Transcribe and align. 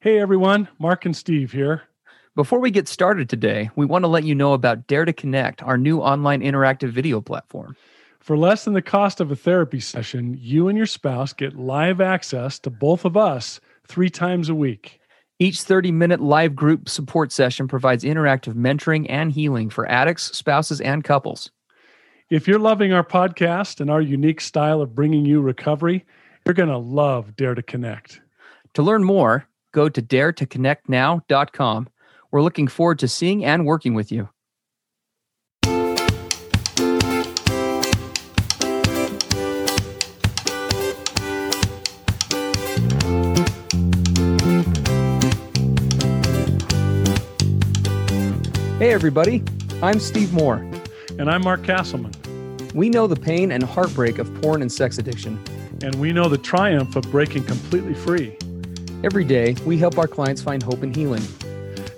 Hey 0.00 0.20
everyone, 0.20 0.68
Mark 0.78 1.06
and 1.06 1.16
Steve 1.16 1.50
here. 1.50 1.82
Before 2.36 2.60
we 2.60 2.70
get 2.70 2.86
started 2.86 3.28
today, 3.28 3.68
we 3.74 3.84
want 3.84 4.04
to 4.04 4.08
let 4.08 4.22
you 4.22 4.32
know 4.32 4.52
about 4.52 4.86
Dare 4.86 5.04
to 5.04 5.12
Connect, 5.12 5.60
our 5.64 5.76
new 5.76 5.98
online 5.98 6.40
interactive 6.40 6.90
video 6.90 7.20
platform. 7.20 7.74
For 8.20 8.38
less 8.38 8.64
than 8.64 8.74
the 8.74 8.80
cost 8.80 9.20
of 9.20 9.32
a 9.32 9.36
therapy 9.36 9.80
session, 9.80 10.38
you 10.40 10.68
and 10.68 10.78
your 10.78 10.86
spouse 10.86 11.32
get 11.32 11.58
live 11.58 12.00
access 12.00 12.60
to 12.60 12.70
both 12.70 13.04
of 13.04 13.16
us 13.16 13.58
three 13.88 14.08
times 14.08 14.48
a 14.48 14.54
week. 14.54 15.00
Each 15.40 15.62
30 15.62 15.90
minute 15.90 16.20
live 16.20 16.54
group 16.54 16.88
support 16.88 17.32
session 17.32 17.66
provides 17.66 18.04
interactive 18.04 18.54
mentoring 18.54 19.04
and 19.08 19.32
healing 19.32 19.68
for 19.68 19.90
addicts, 19.90 20.36
spouses, 20.38 20.80
and 20.80 21.02
couples. 21.02 21.50
If 22.30 22.46
you're 22.46 22.60
loving 22.60 22.92
our 22.92 23.02
podcast 23.02 23.80
and 23.80 23.90
our 23.90 24.00
unique 24.00 24.42
style 24.42 24.80
of 24.80 24.94
bringing 24.94 25.26
you 25.26 25.40
recovery, 25.40 26.06
you're 26.46 26.54
going 26.54 26.68
to 26.68 26.78
love 26.78 27.34
Dare 27.34 27.56
to 27.56 27.64
Connect. 27.64 28.20
To 28.74 28.82
learn 28.84 29.02
more, 29.02 29.47
go 29.72 29.88
to 29.88 30.02
daretoconnectnow.com. 30.02 31.88
We're 32.30 32.42
looking 32.42 32.68
forward 32.68 32.98
to 33.00 33.08
seeing 33.08 33.44
and 33.44 33.64
working 33.66 33.94
with 33.94 34.12
you. 34.12 34.28
Hey, 48.78 48.92
everybody. 48.92 49.42
I'm 49.82 49.98
Steve 49.98 50.32
Moore. 50.32 50.64
And 51.18 51.28
I'm 51.28 51.42
Mark 51.42 51.62
Kastleman. 51.62 52.14
We 52.74 52.88
know 52.88 53.08
the 53.08 53.16
pain 53.16 53.50
and 53.50 53.64
heartbreak 53.64 54.18
of 54.18 54.32
porn 54.40 54.62
and 54.62 54.70
sex 54.70 54.98
addiction. 54.98 55.42
And 55.82 55.96
we 55.96 56.12
know 56.12 56.28
the 56.28 56.38
triumph 56.38 56.94
of 56.94 57.02
breaking 57.10 57.44
completely 57.44 57.94
free. 57.94 58.36
Every 59.04 59.24
day, 59.24 59.54
we 59.64 59.78
help 59.78 59.96
our 59.96 60.08
clients 60.08 60.42
find 60.42 60.60
hope 60.60 60.82
and 60.82 60.94
healing. 60.94 61.22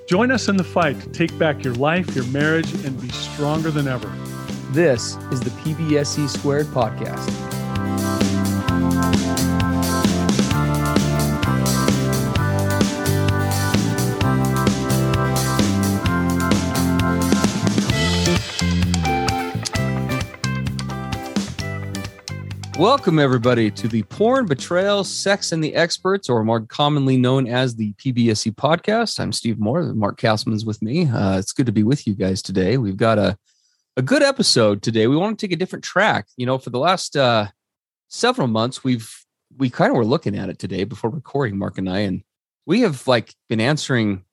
Join 0.06 0.30
us 0.30 0.48
in 0.48 0.58
the 0.58 0.64
fight 0.64 1.00
to 1.00 1.08
take 1.08 1.36
back 1.38 1.64
your 1.64 1.74
life, 1.74 2.14
your 2.14 2.26
marriage, 2.26 2.70
and 2.84 3.00
be 3.00 3.08
stronger 3.08 3.70
than 3.70 3.88
ever. 3.88 4.12
This 4.72 5.16
is 5.32 5.40
the 5.40 5.50
PBSC 5.50 6.28
Squared 6.28 6.66
Podcast. 6.66 7.59
Welcome, 22.80 23.18
everybody, 23.18 23.70
to 23.72 23.88
the 23.88 24.04
Porn, 24.04 24.46
Betrayal, 24.46 25.04
Sex, 25.04 25.52
and 25.52 25.62
the 25.62 25.74
Experts, 25.74 26.30
or 26.30 26.42
more 26.42 26.62
commonly 26.62 27.18
known 27.18 27.46
as 27.46 27.76
the 27.76 27.92
PBSC 27.92 28.54
podcast. 28.54 29.20
I'm 29.20 29.32
Steve 29.32 29.58
Moore. 29.58 29.92
Mark 29.92 30.18
Kastleman's 30.18 30.64
with 30.64 30.80
me. 30.80 31.06
Uh, 31.06 31.38
it's 31.38 31.52
good 31.52 31.66
to 31.66 31.72
be 31.72 31.82
with 31.82 32.06
you 32.06 32.14
guys 32.14 32.40
today. 32.40 32.78
We've 32.78 32.96
got 32.96 33.18
a, 33.18 33.36
a 33.98 34.02
good 34.02 34.22
episode 34.22 34.80
today. 34.80 35.08
We 35.08 35.16
want 35.18 35.38
to 35.38 35.46
take 35.46 35.52
a 35.52 35.58
different 35.58 35.84
track. 35.84 36.28
You 36.38 36.46
know, 36.46 36.56
for 36.56 36.70
the 36.70 36.78
last 36.78 37.18
uh, 37.18 37.48
several 38.08 38.48
months, 38.48 38.82
we've 38.82 39.14
we 39.58 39.68
kind 39.68 39.90
of 39.90 39.98
were 39.98 40.06
looking 40.06 40.34
at 40.34 40.48
it 40.48 40.58
today 40.58 40.84
before 40.84 41.10
recording, 41.10 41.58
Mark 41.58 41.76
and 41.76 41.86
I, 41.86 41.98
and 41.98 42.22
we 42.64 42.80
have 42.80 43.06
like 43.06 43.34
been 43.50 43.60
answering 43.60 44.24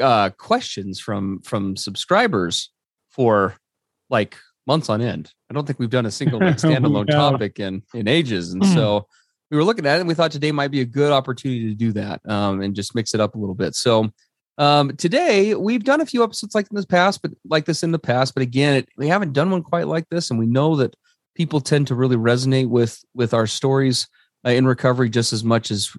uh, 0.00 0.30
questions 0.30 1.00
from 1.00 1.40
from 1.40 1.76
subscribers 1.76 2.70
for 3.10 3.56
like 4.08 4.36
months 4.66 4.88
on 4.88 5.00
end. 5.00 5.32
I 5.50 5.54
don't 5.54 5.66
think 5.66 5.78
we've 5.78 5.90
done 5.90 6.06
a 6.06 6.10
single 6.10 6.40
like, 6.40 6.56
standalone 6.58 7.08
yeah. 7.08 7.16
topic 7.16 7.58
in 7.58 7.82
in 7.94 8.08
ages, 8.08 8.52
and 8.52 8.62
mm. 8.62 8.74
so 8.74 9.06
we 9.50 9.56
were 9.56 9.64
looking 9.64 9.86
at 9.86 9.98
it 9.98 10.00
and 10.00 10.08
we 10.08 10.14
thought 10.14 10.32
today 10.32 10.50
might 10.50 10.70
be 10.70 10.80
a 10.80 10.84
good 10.86 11.12
opportunity 11.12 11.68
to 11.68 11.74
do 11.74 11.92
that 11.92 12.22
um, 12.26 12.62
and 12.62 12.74
just 12.74 12.94
mix 12.94 13.12
it 13.12 13.20
up 13.20 13.34
a 13.34 13.38
little 13.38 13.54
bit. 13.54 13.74
So 13.74 14.10
um, 14.56 14.96
today 14.96 15.54
we've 15.54 15.84
done 15.84 16.00
a 16.00 16.06
few 16.06 16.24
episodes 16.24 16.54
like 16.54 16.68
in 16.70 16.76
the 16.76 16.86
past, 16.86 17.20
but 17.20 17.32
like 17.44 17.66
this 17.66 17.82
in 17.82 17.92
the 17.92 17.98
past, 17.98 18.32
but 18.34 18.42
again, 18.42 18.76
it, 18.76 18.88
we 18.96 19.08
haven't 19.08 19.34
done 19.34 19.50
one 19.50 19.62
quite 19.62 19.86
like 19.86 20.08
this, 20.08 20.30
and 20.30 20.38
we 20.38 20.46
know 20.46 20.76
that 20.76 20.96
people 21.34 21.60
tend 21.60 21.86
to 21.88 21.94
really 21.94 22.16
resonate 22.16 22.68
with 22.68 23.02
with 23.14 23.34
our 23.34 23.46
stories 23.46 24.08
uh, 24.46 24.50
in 24.50 24.66
recovery 24.66 25.10
just 25.10 25.32
as 25.32 25.44
much 25.44 25.70
as 25.70 25.94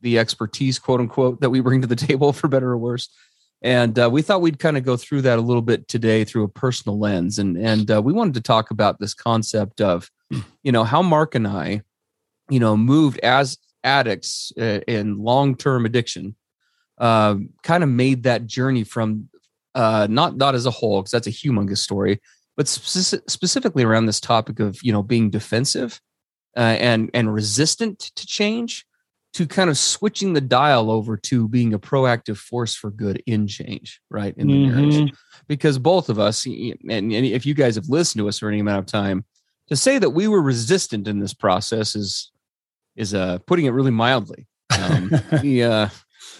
the 0.00 0.18
expertise, 0.18 0.78
quote 0.78 1.00
unquote, 1.00 1.40
that 1.40 1.50
we 1.50 1.60
bring 1.60 1.80
to 1.80 1.86
the 1.86 1.96
table, 2.06 2.32
for 2.32 2.48
better 2.48 2.70
or 2.70 2.78
worse 2.78 3.08
and 3.62 3.98
uh, 3.98 4.08
we 4.10 4.22
thought 4.22 4.40
we'd 4.40 4.58
kind 4.58 4.76
of 4.76 4.84
go 4.84 4.96
through 4.96 5.22
that 5.22 5.38
a 5.38 5.42
little 5.42 5.62
bit 5.62 5.88
today 5.88 6.24
through 6.24 6.44
a 6.44 6.48
personal 6.48 6.98
lens. 6.98 7.38
And 7.38 7.56
and 7.56 7.90
uh, 7.90 8.00
we 8.02 8.12
wanted 8.12 8.34
to 8.34 8.40
talk 8.40 8.70
about 8.70 9.00
this 9.00 9.14
concept 9.14 9.80
of 9.80 10.10
you 10.62 10.72
know 10.72 10.84
how 10.84 11.02
mark 11.02 11.34
and 11.34 11.46
i 11.46 11.82
you 12.50 12.60
know 12.60 12.76
moved 12.76 13.18
as 13.20 13.58
addicts 13.84 14.52
uh, 14.60 14.80
in 14.86 15.18
long-term 15.18 15.86
addiction 15.86 16.34
uh, 16.98 17.36
kind 17.62 17.84
of 17.84 17.88
made 17.88 18.24
that 18.24 18.46
journey 18.46 18.84
from 18.84 19.28
uh, 19.74 20.06
not 20.10 20.36
not 20.36 20.54
as 20.54 20.66
a 20.66 20.70
whole 20.70 21.00
because 21.00 21.12
that's 21.12 21.26
a 21.26 21.30
humongous 21.30 21.78
story 21.78 22.20
but 22.56 22.66
spe- 22.66 23.22
specifically 23.28 23.84
around 23.84 24.06
this 24.06 24.20
topic 24.20 24.60
of 24.60 24.82
you 24.82 24.92
know 24.92 25.02
being 25.02 25.30
defensive 25.30 26.00
uh, 26.56 26.76
and 26.80 27.10
and 27.14 27.32
resistant 27.32 27.98
to 27.98 28.26
change 28.26 28.84
to 29.38 29.46
kind 29.46 29.70
of 29.70 29.78
switching 29.78 30.32
the 30.32 30.40
dial 30.40 30.90
over 30.90 31.16
to 31.16 31.46
being 31.46 31.72
a 31.72 31.78
proactive 31.78 32.36
force 32.36 32.74
for 32.74 32.90
good 32.90 33.22
in 33.24 33.46
change, 33.46 34.00
right? 34.10 34.34
In 34.36 34.48
the 34.48 34.52
mm-hmm. 34.52 34.90
marriage. 34.90 35.12
Because 35.46 35.78
both 35.78 36.08
of 36.08 36.18
us, 36.18 36.44
and, 36.44 36.74
and 36.82 37.12
if 37.12 37.46
you 37.46 37.54
guys 37.54 37.76
have 37.76 37.88
listened 37.88 38.18
to 38.18 38.26
us 38.28 38.40
for 38.40 38.48
any 38.48 38.58
amount 38.58 38.80
of 38.80 38.86
time, 38.86 39.24
to 39.68 39.76
say 39.76 39.96
that 39.96 40.10
we 40.10 40.26
were 40.26 40.42
resistant 40.42 41.06
in 41.06 41.20
this 41.20 41.34
process 41.34 41.94
is 41.94 42.32
is 42.96 43.14
uh 43.14 43.38
putting 43.46 43.66
it 43.66 43.70
really 43.70 43.92
mildly. 43.92 44.48
Um, 44.76 45.12
we 45.42 45.62
uh 45.62 45.88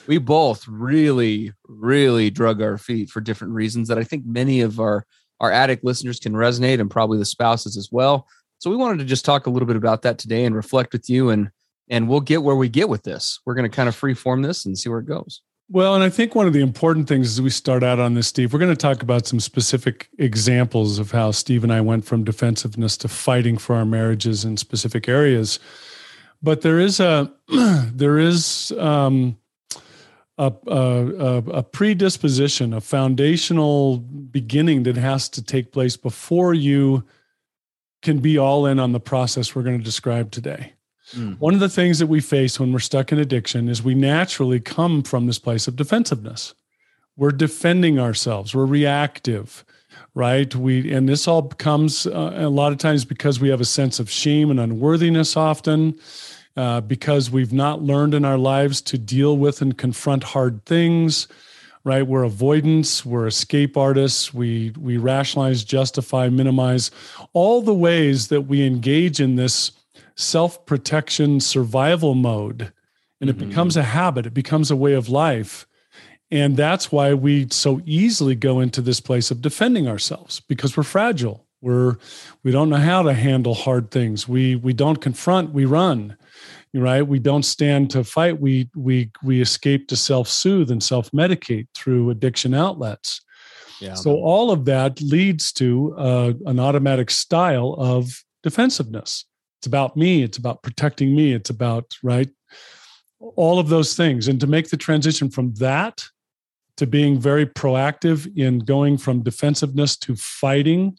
we 0.09 0.19
both 0.19 0.67
really, 0.67 1.53
really 1.69 2.31
drug 2.31 2.61
our 2.61 2.79
feet 2.79 3.11
for 3.11 3.21
different 3.21 3.55
reasons 3.55 3.87
that 3.87 3.99
I 3.99 4.03
think 4.03 4.27
many 4.27 4.61
of 4.63 4.81
our 4.81 5.07
our 5.39 5.53
addict 5.53 5.85
listeners 5.85 6.19
can 6.19 6.33
resonate 6.33 6.81
and 6.81 6.91
probably 6.91 7.19
the 7.19 7.25
spouses 7.25 7.77
as 7.77 7.91
well. 7.93 8.27
So 8.59 8.71
we 8.71 8.77
wanted 8.77 8.99
to 8.99 9.05
just 9.05 9.25
talk 9.25 9.47
a 9.47 9.51
little 9.51 9.69
bit 9.69 9.77
about 9.77 10.03
that 10.03 10.19
today 10.19 10.47
and 10.47 10.57
reflect 10.57 10.93
with 10.93 11.09
you 11.09 11.31
and 11.31 11.51
and 11.91 12.09
we'll 12.09 12.21
get 12.21 12.43
where 12.43 12.57
we 12.57 12.69
get 12.69 12.89
with 12.89 13.03
this. 13.03 13.41
We're 13.45 13.55
going 13.55 13.69
to 13.71 13.75
kind 13.75 13.89
of 13.89 13.97
free 13.97 14.15
form 14.15 14.43
this 14.43 14.67
and 14.67 14.79
see 14.79 14.89
where 14.89 15.01
it 15.01 15.07
goes. 15.07 15.43
Well, 15.71 15.95
and 15.95 16.03
I 16.03 16.09
think 16.09 16.35
one 16.35 16.47
of 16.47 16.55
the 16.55 16.63
important 16.63 17.09
things 17.09 17.27
as 17.33 17.43
we 17.43 17.51
start 17.51 17.83
out 17.83 17.99
on 17.99 18.15
this, 18.15 18.29
Steve, 18.29 18.53
we're 18.53 18.59
going 18.59 18.75
to 18.75 18.77
talk 18.77 19.03
about 19.03 19.27
some 19.27 19.39
specific 19.39 20.09
examples 20.19 20.99
of 20.99 21.11
how 21.11 21.31
Steve 21.31 21.63
and 21.63 21.73
I 21.73 21.83
went 21.83 22.07
from 22.07 22.25
defensiveness 22.25 22.97
to 22.99 23.09
fighting 23.09 23.59
for 23.59 23.77
our 23.77 23.85
marriages 23.85 24.47
in 24.47 24.57
specific 24.57 25.09
areas. 25.09 25.59
But 26.43 26.63
there 26.63 26.79
is 26.79 27.01
a 27.01 27.31
there 27.49 28.19
is 28.19 28.73
um, 28.79 29.37
a, 30.39 30.53
a, 30.69 31.37
a 31.37 31.63
predisposition, 31.63 32.73
a 32.73 32.81
foundational 32.81 33.99
beginning 33.99 34.85
that 34.85 34.97
has 34.97 35.29
to 35.31 35.43
take 35.43 35.73
place 35.73 35.97
before 35.97 36.55
you 36.55 37.05
can 38.01 38.21
be 38.21 38.39
all 38.39 38.65
in 38.65 38.79
on 38.79 38.93
the 38.93 39.01
process 39.01 39.55
we're 39.55 39.65
going 39.65 39.79
to 39.79 39.85
describe 39.85 40.31
today. 40.31 40.73
Mm. 41.15 41.39
One 41.39 41.55
of 41.55 41.61
the 41.61 41.69
things 41.69 41.99
that 41.99 42.07
we 42.07 42.21
face 42.21 42.61
when 42.61 42.73
we're 42.73 42.79
stuck 42.79 43.13
in 43.13 43.19
addiction 43.19 43.69
is 43.69 43.83
we 43.83 43.95
naturally 43.95 44.61
come 44.61 45.03
from 45.03 45.27
this 45.27 45.39
place 45.39 45.69
of 45.69 45.77
defensiveness. 45.77 46.55
We're 47.17 47.33
defending 47.33 47.99
ourselves, 47.99 48.55
we're 48.55 48.67
reactive, 48.67 49.65
right? 50.15 50.55
We 50.55 50.93
and 50.93 51.09
this 51.09 51.27
all 51.27 51.43
comes 51.49 52.07
uh, 52.07 52.33
a 52.37 52.49
lot 52.49 52.73
of 52.73 52.79
times 52.79 53.05
because 53.05 53.41
we 53.41 53.49
have 53.49 53.61
a 53.61 53.65
sense 53.65 53.99
of 53.99 54.11
shame 54.11 54.51
and 54.51 54.61
unworthiness 54.61 55.37
often. 55.37 55.99
Uh, 56.57 56.81
because 56.81 57.31
we've 57.31 57.53
not 57.53 57.83
learned 57.83 58.15
in 58.15 58.25
our 58.25 58.37
lives 58.37 58.81
to 58.81 58.99
deal 58.99 59.37
with 59.37 59.63
and 59.63 59.79
confront 59.79 60.25
hard 60.25 60.65
things, 60.67 61.29
right? 61.85 62.05
We're 62.05 62.25
avoidance, 62.25 63.07
we're 63.07 63.29
escape 63.29 63.77
artists, 63.77 64.35
we 64.35 64.73
we 64.77 64.97
rationalize, 64.97 65.63
justify, 65.63 66.29
minimize, 66.29 66.91
all 67.33 67.63
the 67.63 67.75
ways 67.75 68.27
that 68.29 68.43
we 68.43 68.67
engage 68.67 69.21
in 69.21 69.37
this 69.37 69.71
self 70.19 70.67
protection 70.67 71.41
survival 71.41 72.15
mode. 72.15 72.73
And 73.21 73.31
mm-hmm. 73.31 73.43
it 73.43 73.49
becomes 73.49 73.77
a 73.77 73.83
habit, 73.83 74.27
it 74.27 74.35
becomes 74.35 74.71
a 74.71 74.77
way 74.77 74.93
of 74.93 75.09
life. 75.09 75.67
And 76.31 76.59
that's 76.59 76.93
why 76.93 77.15
we 77.15 77.49
so 77.51 77.81
easily 77.87 78.35
go 78.35 78.61
into 78.61 78.83
this 78.83 79.01
place 79.01 79.31
of 79.31 79.41
defending 79.41 79.89
ourselves 79.89 80.41
because 80.41 80.77
we're 80.77 80.83
fragile. 80.83 81.47
We're 81.63 81.97
we 82.45 82.53
don't 82.53 82.69
know 82.69 82.77
how 82.77 83.03
to 83.03 83.15
handle 83.15 83.55
hard 83.55 83.91
things. 83.91 84.29
We 84.29 84.57
we 84.57 84.75
don't 84.75 85.01
confront, 85.01 85.53
we 85.53 85.65
run. 85.65 86.17
Right? 86.75 87.03
We 87.03 87.19
don't 87.19 87.45
stand 87.45 87.91
to 87.93 88.05
fight. 88.05 88.41
We 88.41 88.69
we 88.77 89.11
we 89.23 89.41
escape 89.41 89.89
to 89.89 89.97
self-soothe 89.97 90.71
and 90.71 90.83
self-medicate 90.83 91.69
through 91.75 92.11
addiction 92.11 92.53
outlets. 92.53 93.23
Yeah. 93.81 93.95
So 93.95 94.17
all 94.17 94.51
of 94.51 94.67
that 94.67 95.01
leads 95.01 95.51
to 95.53 95.95
uh, 95.97 96.33
an 96.45 96.61
automatic 96.61 97.11
style 97.11 97.75
of 97.79 98.23
defensiveness. 98.43 99.25
It's 99.59 99.67
about 99.67 99.97
me. 99.97 100.23
It's 100.23 100.39
about 100.39 100.63
protecting 100.63 101.15
me. 101.15 101.33
It's 101.33 101.51
about, 101.51 101.97
right? 102.03 102.29
All 103.19 103.59
of 103.59 103.69
those 103.69 103.97
things. 103.97 104.29
And 104.29 104.41
to 104.41 104.47
make 104.47 104.71
the 104.71 104.77
transition 104.77 105.31
from 105.31 105.55
that 105.55 106.05
to 106.77 106.87
being 106.87 107.19
very 107.19 107.45
proactive 107.45 108.31
in 108.37 108.61
going 108.61 108.97
from 108.97 109.23
defensiveness 109.23 109.97
to 109.97 110.15
fighting, 110.15 110.97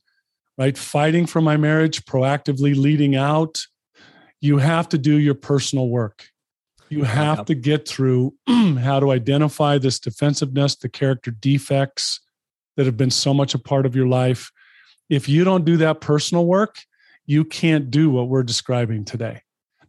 right? 0.57 0.77
Fighting 0.77 1.25
for 1.25 1.39
my 1.39 1.55
marriage, 1.55 2.03
proactively 2.03 2.75
leading 2.75 3.15
out, 3.15 3.61
you 4.41 4.57
have 4.57 4.89
to 4.89 4.97
do 4.97 5.15
your 5.15 5.35
personal 5.35 5.87
work. 5.87 6.25
You 6.89 7.03
have 7.03 7.45
to 7.45 7.55
get 7.55 7.87
through 7.87 8.33
how 8.47 8.99
to 8.99 9.11
identify 9.11 9.77
this 9.77 9.99
defensiveness, 9.99 10.75
the 10.75 10.89
character 10.89 11.31
defects 11.31 12.19
that 12.75 12.85
have 12.85 12.97
been 12.97 13.11
so 13.11 13.33
much 13.33 13.53
a 13.53 13.59
part 13.59 13.85
of 13.85 13.95
your 13.95 14.07
life. 14.07 14.51
If 15.09 15.29
you 15.29 15.43
don't 15.43 15.65
do 15.65 15.77
that 15.77 16.01
personal 16.01 16.45
work, 16.45 16.77
you 17.29 17.45
can't 17.45 17.91
do 17.91 18.09
what 18.09 18.27
we're 18.27 18.41
describing 18.41 19.05
today. 19.05 19.39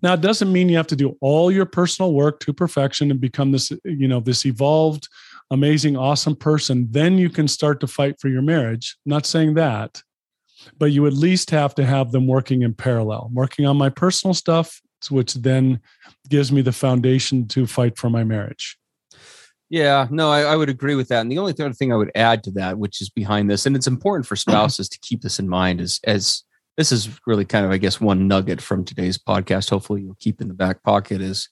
Now, 0.02 0.12
it 0.12 0.20
doesn't 0.20 0.52
mean 0.52 0.68
you 0.68 0.76
have 0.76 0.86
to 0.88 0.96
do 0.96 1.16
all 1.22 1.50
your 1.50 1.64
personal 1.64 2.12
work 2.12 2.38
to 2.40 2.52
perfection 2.52 3.10
and 3.10 3.18
become 3.18 3.50
this, 3.50 3.72
you 3.82 4.06
know, 4.06 4.20
this 4.20 4.44
evolved, 4.44 5.08
amazing, 5.50 5.96
awesome 5.96 6.36
person. 6.36 6.86
Then 6.90 7.16
you 7.16 7.30
can 7.30 7.48
start 7.48 7.80
to 7.80 7.86
fight 7.86 8.20
for 8.20 8.28
your 8.28 8.42
marriage. 8.42 8.94
I'm 9.06 9.10
not 9.10 9.24
saying 9.24 9.54
that, 9.54 10.02
but 10.78 10.92
you 10.92 11.06
at 11.06 11.14
least 11.14 11.48
have 11.50 11.74
to 11.76 11.86
have 11.86 12.12
them 12.12 12.26
working 12.26 12.60
in 12.60 12.74
parallel, 12.74 13.30
working 13.32 13.64
on 13.64 13.78
my 13.78 13.88
personal 13.88 14.34
stuff, 14.34 14.82
which 15.08 15.32
then 15.32 15.80
gives 16.28 16.52
me 16.52 16.60
the 16.60 16.72
foundation 16.72 17.48
to 17.48 17.66
fight 17.66 17.96
for 17.96 18.10
my 18.10 18.22
marriage. 18.22 18.76
Yeah, 19.70 20.08
no, 20.10 20.30
I, 20.30 20.42
I, 20.42 20.56
would 20.56 20.68
agree 20.68 20.94
with 20.94 21.08
that. 21.08 21.22
And 21.22 21.32
the 21.32 21.38
only 21.38 21.52
other 21.52 21.72
thing 21.72 21.90
I 21.90 21.96
would 21.96 22.10
add 22.14 22.44
to 22.44 22.50
that, 22.52 22.76
which 22.76 23.00
is 23.00 23.08
behind 23.08 23.48
this, 23.48 23.64
and 23.64 23.76
it's 23.76 23.86
important 23.86 24.26
for 24.26 24.36
spouses 24.36 24.90
to 24.90 24.98
keep 25.00 25.22
this 25.22 25.38
in 25.38 25.48
mind, 25.48 25.80
is 25.80 26.00
as 26.04 26.42
this 26.76 26.92
is 26.92 27.08
really 27.26 27.44
kind 27.44 27.64
of, 27.64 27.72
I 27.72 27.78
guess, 27.78 28.00
one 28.00 28.28
nugget 28.28 28.60
from 28.60 28.84
today's 28.84 29.18
podcast. 29.18 29.70
Hopefully, 29.70 30.02
you'll 30.02 30.16
keep 30.18 30.40
in 30.40 30.48
the 30.48 30.54
back 30.54 30.82
pocket 30.82 31.20
is, 31.20 31.48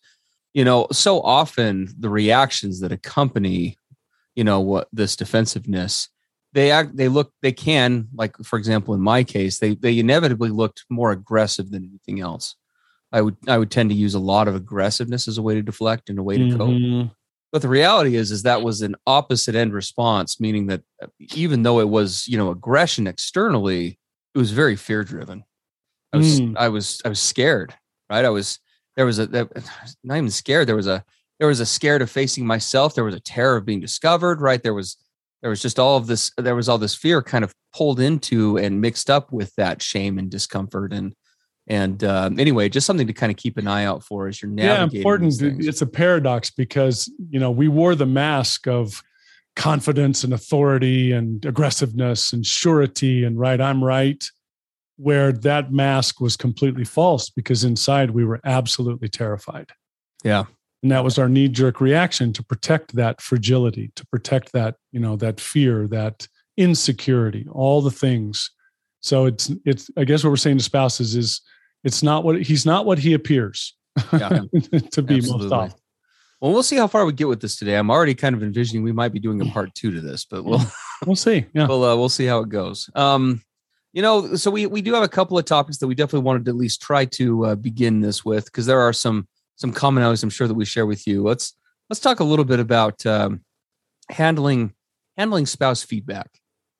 you 0.55 0.65
know, 0.65 0.87
so 0.93 1.21
often 1.21 1.89
the 1.99 2.09
reactions 2.09 2.81
that 2.81 2.93
accompany, 2.93 3.77
you 4.35 4.45
know, 4.45 4.61
what 4.61 4.89
this 4.93 5.17
defensiveness, 5.17 6.09
they 6.53 6.71
act, 6.71 6.97
they 6.97 7.09
look, 7.09 7.33
they 7.43 7.53
can, 7.53 8.09
like 8.15 8.37
for 8.39 8.59
example, 8.59 8.95
in 8.95 9.01
my 9.01 9.23
case, 9.25 9.59
they 9.59 9.75
they 9.75 9.99
inevitably 9.99 10.51
looked 10.51 10.85
more 10.89 11.13
aggressive 11.13 11.71
than 11.71 11.85
anything 11.85 12.21
else. 12.21 12.55
I 13.13 13.23
would 13.23 13.37
I 13.47 13.59
would 13.59 13.71
tend 13.71 13.91
to 13.91 13.97
use 13.97 14.15
a 14.15 14.21
lot 14.21 14.49
of 14.49 14.55
aggressiveness 14.55 15.29
as 15.29 15.39
a 15.39 15.43
way 15.43 15.55
to 15.55 15.63
deflect 15.63 16.11
and 16.11 16.19
a 16.19 16.23
way 16.23 16.39
to 16.39 16.45
mm-hmm. 16.45 17.03
cope. 17.03 17.11
But 17.51 17.63
the 17.63 17.69
reality 17.69 18.15
is, 18.15 18.31
is 18.31 18.43
that 18.43 18.63
was 18.63 18.83
an 18.83 18.95
opposite 19.07 19.55
end 19.55 19.73
response, 19.73 20.39
meaning 20.39 20.67
that 20.67 20.83
even 21.35 21.63
though 21.63 21.81
it 21.81 21.89
was, 21.89 22.29
you 22.29 22.37
know, 22.37 22.51
aggression 22.51 23.07
externally, 23.07 23.99
it 24.39 24.41
was 24.41 24.53
very 24.53 24.77
fear 24.77 25.03
driven. 25.03 25.43
I 26.13 26.19
was, 26.19 26.41
mm. 26.41 26.55
I 26.57 26.69
was, 26.69 27.03
I 27.05 27.09
was 27.09 27.19
scared, 27.19 27.75
right? 28.09 28.25
I 28.25 28.29
was, 28.29 28.61
there 28.95 29.05
was 29.05 29.19
a, 29.19 29.27
there, 29.27 29.49
not 30.05 30.17
even 30.17 30.31
scared. 30.31 30.69
There 30.69 30.77
was 30.77 30.87
a, 30.87 31.05
there 31.41 31.49
was 31.49 31.59
a 31.59 31.67
scared 31.67 32.03
of 32.03 32.11
facing 32.11 32.47
myself. 32.47 32.95
There 32.95 33.03
was 33.03 33.17
a 33.17 33.21
terror 33.21 33.57
of 33.57 33.65
being 33.65 33.81
discovered, 33.81 34.41
right? 34.41 34.63
There 34.63 34.75
was, 34.75 34.97
there 35.43 35.51
was 35.51 35.61
just 35.61 35.81
all 35.81 35.97
of 35.97 36.07
this, 36.07 36.31
there 36.37 36.55
was 36.55 36.69
all 36.69 36.79
this 36.79 36.95
fear 36.95 37.21
kind 37.21 37.43
of 37.43 37.53
pulled 37.75 37.99
into 37.99 38.57
and 38.59 38.81
mixed 38.81 39.11
up 39.11 39.33
with 39.33 39.53
that 39.57 39.83
shame 39.83 40.19
and 40.19 40.31
discomfort. 40.31 40.93
And, 40.93 41.15
and 41.67 42.03
um, 42.05 42.39
anyway, 42.39 42.69
just 42.69 42.87
something 42.87 43.09
to 43.09 43.13
kind 43.13 43.31
of 43.31 43.37
keep 43.37 43.57
an 43.57 43.67
eye 43.67 43.87
out 43.87 44.05
for 44.05 44.29
as 44.29 44.41
you're 44.41 44.53
navigating. 44.53 44.95
Yeah, 44.95 44.99
important. 45.01 45.43
It's 45.43 45.83
a 45.83 45.87
paradox 45.87 46.51
because 46.51 47.13
you 47.29 47.41
know 47.41 47.51
we 47.51 47.67
wore 47.69 47.95
the 47.95 48.07
mask 48.07 48.69
of 48.69 49.03
confidence 49.57 50.25
and 50.25 50.33
authority 50.33 51.13
and 51.13 51.45
aggressiveness 51.45 52.33
and 52.33 52.47
surety 52.47 53.25
and 53.25 53.39
right, 53.39 53.61
I'm 53.61 53.83
right, 53.83 54.25
where 54.97 55.33
that 55.33 55.73
mask 55.73 56.21
was 56.21 56.37
completely 56.37 56.85
false 56.85 57.31
because 57.31 57.65
inside 57.65 58.11
we 58.11 58.25
were 58.25 58.41
absolutely 58.45 59.09
terrified. 59.09 59.71
Yeah. 60.25 60.45
And 60.83 60.93
that 60.93 61.05
was 61.05 61.19
our 61.19 61.29
knee 61.29 61.49
jerk 61.49 61.81
reaction 61.81 62.33
to 62.35 62.45
protect 62.45 62.95
that 62.95 63.21
fragility, 63.21 63.91
to 63.97 64.07
protect 64.07 64.53
that, 64.53 64.77
you 64.93 65.01
know, 65.01 65.17
that 65.17 65.41
fear, 65.41 65.89
that 65.89 66.29
insecurity, 66.57 67.47
all 67.51 67.81
the 67.81 67.91
things. 67.91 68.51
So 69.01 69.27
it's, 69.27 69.51
it's, 69.65 69.91
I 69.97 70.05
guess 70.05 70.23
what 70.23 70.31
we're 70.31 70.37
saying 70.37 70.59
to 70.59 70.65
spouses 70.65 71.17
is 71.17 71.41
it's 71.85 72.03
not 72.03 72.25
what 72.25 72.43
he's 72.43 72.67
not 72.67 72.87
what 72.87 72.99
he 72.99 73.15
appears 73.15 73.77
yeah, 74.13 74.29
to 74.93 75.03
be 75.03 75.17
Absolutely. 75.17 75.49
most 75.49 75.53
often. 75.53 75.78
Well, 76.41 76.53
we'll 76.53 76.63
see 76.63 76.77
how 76.77 76.87
far 76.87 77.05
we 77.05 77.13
get 77.13 77.27
with 77.27 77.41
this 77.41 77.57
today. 77.57 77.75
I'm 77.75 77.91
already 77.91 78.15
kind 78.15 78.35
of 78.35 78.43
envisioning 78.43 78.85
we 78.85 78.93
might 78.93 79.13
be 79.13 79.19
doing 79.19 79.41
a 79.41 79.47
part 79.47 79.75
two 79.75 79.91
to 79.91 80.01
this, 80.01 80.25
but 80.25 80.45
we'll 80.45 80.63
we'll 81.07 81.17
see. 81.17 81.47
Yeah, 81.53 81.67
we'll 81.69 81.85
uh, 81.85 81.97
we'll 81.97 82.09
see 82.09 82.27
how 82.27 82.39
it 82.41 82.49
goes. 82.49 82.89
Um, 82.95 83.43
you 83.93 84.03
know, 84.03 84.37
so 84.37 84.51
we 84.51 84.67
we 84.67 84.81
do 84.81 84.95
have 84.95 85.03
a 85.03 85.09
couple 85.09 85.37
of 85.37 85.45
topics 85.45 85.79
that 85.79 85.89
we 85.89 85.97
definitely 85.97 86.25
wanted 86.25 86.45
to 86.45 86.51
at 86.51 86.57
least 86.57 86.81
try 86.81 87.05
to 87.07 87.47
uh, 87.47 87.55
begin 87.57 88.01
this 88.01 88.25
with 88.25 88.45
because 88.45 88.67
there 88.67 88.81
are 88.81 88.93
some 88.93 89.27
some 89.57 89.73
commonalities 89.73 90.23
I'm 90.23 90.31
sure 90.31 90.47
that 90.47 90.55
we 90.55 90.65
share 90.65 90.87
with 90.87 91.07
you. 91.07 91.23
Let's 91.23 91.55
let's 91.91 92.01
talk 92.01 92.21
a 92.21 92.25
little 92.25 92.45
bit 92.45 92.61
about 92.61 93.05
um, 93.05 93.41
handling 94.09 94.75
handling 95.17 95.47
spouse 95.47 95.83
feedback. 95.83 96.31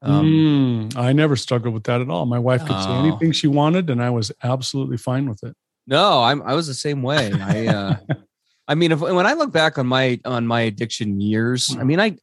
Um, 0.01 0.91
mm, 0.93 0.97
I 0.97 1.13
never 1.13 1.35
struggled 1.35 1.75
with 1.75 1.85
that 1.85 2.01
at 2.01 2.09
all. 2.09 2.27
My 2.27 2.39
wife 2.39 2.65
could 2.65 2.81
say 2.81 2.91
anything 2.91 3.33
she 3.33 3.49
wanted, 3.49 3.91
and 3.91 4.01
I 4.01 4.11
was 4.11 4.31
absolutely 4.45 4.99
fine 4.99 5.29
with 5.29 5.43
it. 5.43 5.57
No, 5.89 6.23
I'm 6.23 6.43
I 6.43 6.55
was 6.55 6.69
the 6.69 6.75
same 6.75 7.03
way. 7.03 7.33
I 7.33 7.67
uh, 7.67 7.97
I 8.69 8.75
mean, 8.75 8.93
if, 8.93 9.01
when 9.01 9.27
I 9.27 9.33
look 9.33 9.51
back 9.51 9.79
on 9.79 9.87
my 9.87 10.21
on 10.25 10.47
my 10.47 10.61
addiction 10.61 11.21
years, 11.21 11.75
I 11.79 11.85
mean, 11.85 11.99
I 11.99 12.17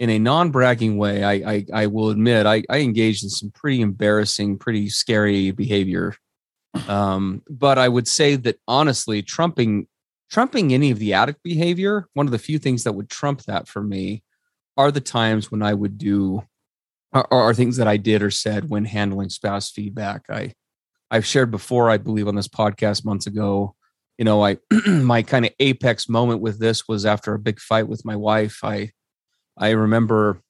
in 0.00 0.10
a 0.10 0.18
non-bragging 0.18 0.98
way, 0.98 1.22
I 1.22 1.52
I, 1.52 1.66
I 1.72 1.86
will 1.86 2.10
admit 2.10 2.46
I, 2.46 2.64
I 2.68 2.78
engaged 2.78 3.22
in 3.22 3.30
some 3.30 3.50
pretty 3.52 3.80
embarrassing, 3.80 4.58
pretty 4.58 4.88
scary 4.88 5.52
behavior. 5.52 6.14
Um, 6.88 7.42
but 7.48 7.78
I 7.78 7.88
would 7.88 8.08
say 8.08 8.36
that 8.36 8.58
honestly, 8.66 9.22
trumping 9.22 9.86
trumping 10.30 10.74
any 10.74 10.90
of 10.90 10.98
the 10.98 11.14
addict 11.14 11.42
behavior, 11.42 12.06
one 12.14 12.26
of 12.26 12.32
the 12.32 12.38
few 12.38 12.58
things 12.58 12.84
that 12.84 12.92
would 12.92 13.08
trump 13.08 13.42
that 13.44 13.68
for 13.68 13.82
me 13.82 14.22
are 14.76 14.90
the 14.90 15.00
times 15.00 15.50
when 15.50 15.62
I 15.62 15.74
would 15.74 15.96
do 15.96 16.42
are, 17.12 17.26
are 17.30 17.54
things 17.54 17.76
that 17.76 17.88
I 17.88 17.96
did 17.96 18.22
or 18.22 18.30
said 18.30 18.68
when 18.68 18.84
handling 18.84 19.28
spouse 19.28 19.70
feedback. 19.70 20.22
I 20.28 20.54
I've 21.10 21.26
shared 21.26 21.50
before, 21.50 21.90
I 21.90 21.98
believe, 21.98 22.28
on 22.28 22.36
this 22.36 22.48
podcast 22.48 23.04
months 23.04 23.26
ago. 23.26 23.74
You 24.20 24.24
know, 24.24 24.44
I 24.44 24.58
my 24.86 25.22
kind 25.22 25.46
of 25.46 25.52
apex 25.60 26.06
moment 26.06 26.42
with 26.42 26.58
this 26.60 26.86
was 26.86 27.06
after 27.06 27.32
a 27.32 27.38
big 27.38 27.58
fight 27.58 27.88
with 27.88 28.04
my 28.04 28.16
wife. 28.16 28.60
I 28.62 28.92
I 29.56 29.70
remember 29.70 30.42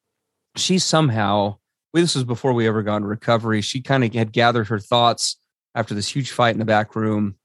she 0.57 0.81
somehow 0.81 1.59
this 1.95 2.17
was 2.17 2.25
before 2.25 2.53
we 2.53 2.67
ever 2.67 2.83
got 2.83 2.97
in 2.97 3.05
recovery. 3.05 3.61
She 3.61 3.81
kind 3.81 4.03
of 4.03 4.13
had 4.13 4.33
gathered 4.33 4.67
her 4.67 4.81
thoughts 4.81 5.37
after 5.77 5.95
this 5.95 6.09
huge 6.09 6.33
fight 6.33 6.51
in 6.51 6.59
the 6.59 6.65
back 6.65 6.97
room. 6.97 7.37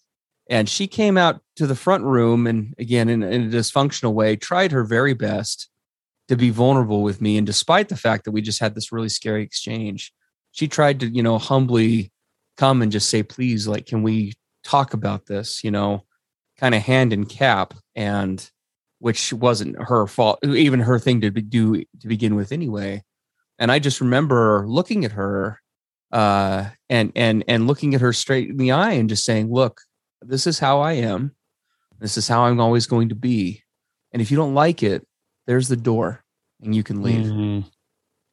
And 0.50 0.68
she 0.68 0.88
came 0.88 1.16
out 1.16 1.42
to 1.58 1.68
the 1.68 1.76
front 1.76 2.04
room 2.04 2.48
and 2.48 2.74
again 2.80 3.08
in, 3.08 3.22
in 3.22 3.44
a 3.44 3.56
dysfunctional 3.56 4.14
way, 4.14 4.36
tried 4.36 4.72
her 4.72 4.84
very 4.84 5.14
best 5.14 5.70
to 6.28 6.36
be 6.36 6.50
vulnerable 6.50 7.04
with 7.04 7.22
me. 7.22 7.38
And 7.38 7.46
despite 7.46 7.90
the 7.90 7.96
fact 7.96 8.26
that 8.26 8.32
we 8.32 8.42
just 8.42 8.60
had 8.60 8.74
this 8.74 8.92
really 8.92 9.10
scary 9.10 9.44
exchange, 9.44 10.12
she 10.54 10.68
tried 10.68 11.02
to, 11.02 11.08
you 11.08 11.22
know, 11.22 11.38
humbly 11.38 12.12
come 12.58 12.82
and 12.82 12.92
just 12.92 13.12
say, 13.12 13.22
please, 13.22 13.68
like, 13.68 13.86
can 13.86 14.02
we 14.02 14.34
talk 14.64 14.96
about 14.96 15.28
this, 15.28 15.64
you 15.64 15.70
know, 15.70 16.04
kind 16.60 16.76
of 16.76 16.82
hand 16.82 17.14
in 17.14 17.26
cap 17.26 17.74
and 17.96 18.50
which 19.00 19.34
wasn't 19.34 19.82
her 19.82 20.08
fault, 20.08 20.40
even 20.44 20.80
her 20.80 21.00
thing 21.00 21.22
to 21.22 21.30
do 21.30 21.84
to 22.00 22.08
begin 22.08 22.36
with 22.36 22.52
anyway. 22.52 23.04
And 23.60 23.72
I 23.72 23.80
just 23.80 24.02
remember 24.02 24.66
looking 24.68 25.06
at 25.06 25.14
her 25.14 25.62
uh, 26.12 26.70
and 26.90 27.12
and 27.16 27.44
and 27.48 27.68
looking 27.68 27.94
at 27.94 28.02
her 28.02 28.14
straight 28.14 28.50
in 28.50 28.58
the 28.58 28.72
eye 28.72 28.94
and 28.94 29.10
just 29.10 29.26
saying, 29.26 29.52
"Look, 29.52 29.82
this 30.22 30.48
is 30.48 30.60
how 30.60 30.82
I 30.82 30.94
am. 30.94 31.36
This 32.00 32.18
is 32.18 32.28
how 32.28 32.46
I'm 32.46 32.60
always 32.60 32.88
going 32.88 33.10
to 33.10 33.16
be. 33.16 33.64
And 34.12 34.22
if 34.22 34.32
you 34.32 34.38
don't 34.38 34.54
like 34.54 34.84
it, 34.84 35.06
there's 35.48 35.68
the 35.68 35.76
door 35.76 36.24
and 36.62 36.76
you 36.76 36.84
can 36.84 37.02
leave. 37.02 37.26
Mm-hmm. 37.26 37.68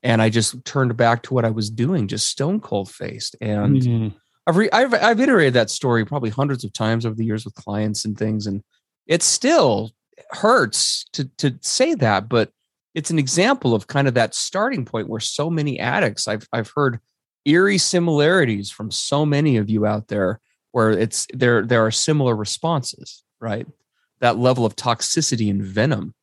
And 0.03 0.21
I 0.21 0.31
just 0.31 0.65
turned 0.65 0.97
back 0.97 1.23
to 1.25 1.35
what 1.35 1.45
I 1.45 1.51
was 1.51 1.71
doing, 1.71 2.09
just 2.09 2.29
stone 2.29 2.61
cold 2.61 2.91
faced. 2.91 3.37
And 3.41 3.83
mm-hmm. 3.83 4.17
I've, 4.47 4.57
re- 4.57 4.71
I've, 4.73 4.95
I've 4.95 5.21
iterated 5.21 5.55
that 5.55 5.71
story 5.71 6.05
probably 6.05 6.31
hundreds 6.31 6.65
of 6.65 6.73
times 6.73 7.07
over 7.07 7.15
the 7.15 7.25
years 7.25 7.45
with 7.45 7.55
clients 7.55 8.05
and 8.05 8.19
things. 8.19 8.47
And 8.47 8.63
it 9.07 9.23
still 9.23 9.93
hurts 10.31 11.05
to, 11.13 11.25
to 11.39 11.59
say 11.61 11.95
that, 11.95 12.29
but 12.29 12.51
it's 12.95 13.11
an 13.11 13.19
example 13.19 13.75
of 13.75 13.87
kind 13.87 14.09
of 14.09 14.15
that 14.15 14.35
starting 14.35 14.85
point 14.85 15.09
where 15.09 15.21
so 15.21 15.49
many 15.49 15.79
addicts, 15.79 16.29
I've, 16.29 16.49
I've 16.53 16.73
heard 16.75 17.01
eerie 17.45 17.79
similarities 17.79 18.71
from 18.71 18.91
so 18.91 19.25
many 19.25 19.57
of 19.57 19.71
you 19.71 19.87
out 19.87 20.09
there 20.09 20.41
where 20.73 20.91
it's 20.91 21.27
there, 21.33 21.65
there 21.65 21.85
are 21.85 21.91
similar 21.91 22.35
responses, 22.35 23.23
right? 23.41 23.67
That 24.21 24.39
level 24.39 24.67
of 24.67 24.77
toxicity 24.77 25.51
and 25.51 25.63
venom 25.63 26.15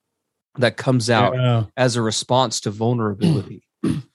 that 0.57 0.77
comes 0.77 1.09
out 1.09 1.35
yeah. 1.35 1.65
as 1.77 1.95
a 1.95 2.01
response 2.01 2.59
to 2.61 2.71
vulnerability. 2.71 3.63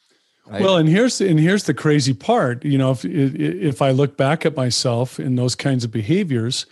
Right? 0.47 0.61
Well, 0.61 0.77
and 0.77 0.89
here's 0.89 1.21
and 1.21 1.41
here's 1.41 1.65
the 1.65 1.75
crazy 1.75 2.13
part. 2.13 2.65
You 2.65 2.77
know, 2.77 2.91
if 2.91 3.05
if 3.05 3.81
I 3.81 3.91
look 3.91 4.17
back 4.17 4.45
at 4.45 4.55
myself 4.55 5.19
in 5.19 5.37
those 5.37 5.55
kinds 5.55 5.85
of 5.85 5.91
behaviors, 5.91 6.67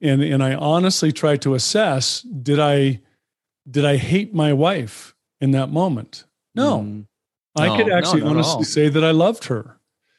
and 0.00 0.22
and 0.22 0.42
I 0.42 0.54
honestly 0.54 1.10
try 1.10 1.36
to 1.38 1.54
assess, 1.54 2.20
did 2.22 2.58
I 2.58 3.00
did 3.70 3.84
I 3.84 3.96
hate 3.96 4.34
my 4.34 4.52
wife 4.52 5.14
in 5.40 5.52
that 5.52 5.70
moment? 5.70 6.24
No, 6.54 6.80
mm. 6.80 7.06
I 7.56 7.76
could 7.76 7.90
actually 7.90 8.20
no, 8.20 8.28
honestly 8.28 8.64
say 8.64 8.88
that 8.88 9.04
I 9.04 9.12
loved 9.12 9.44
her. 9.44 9.78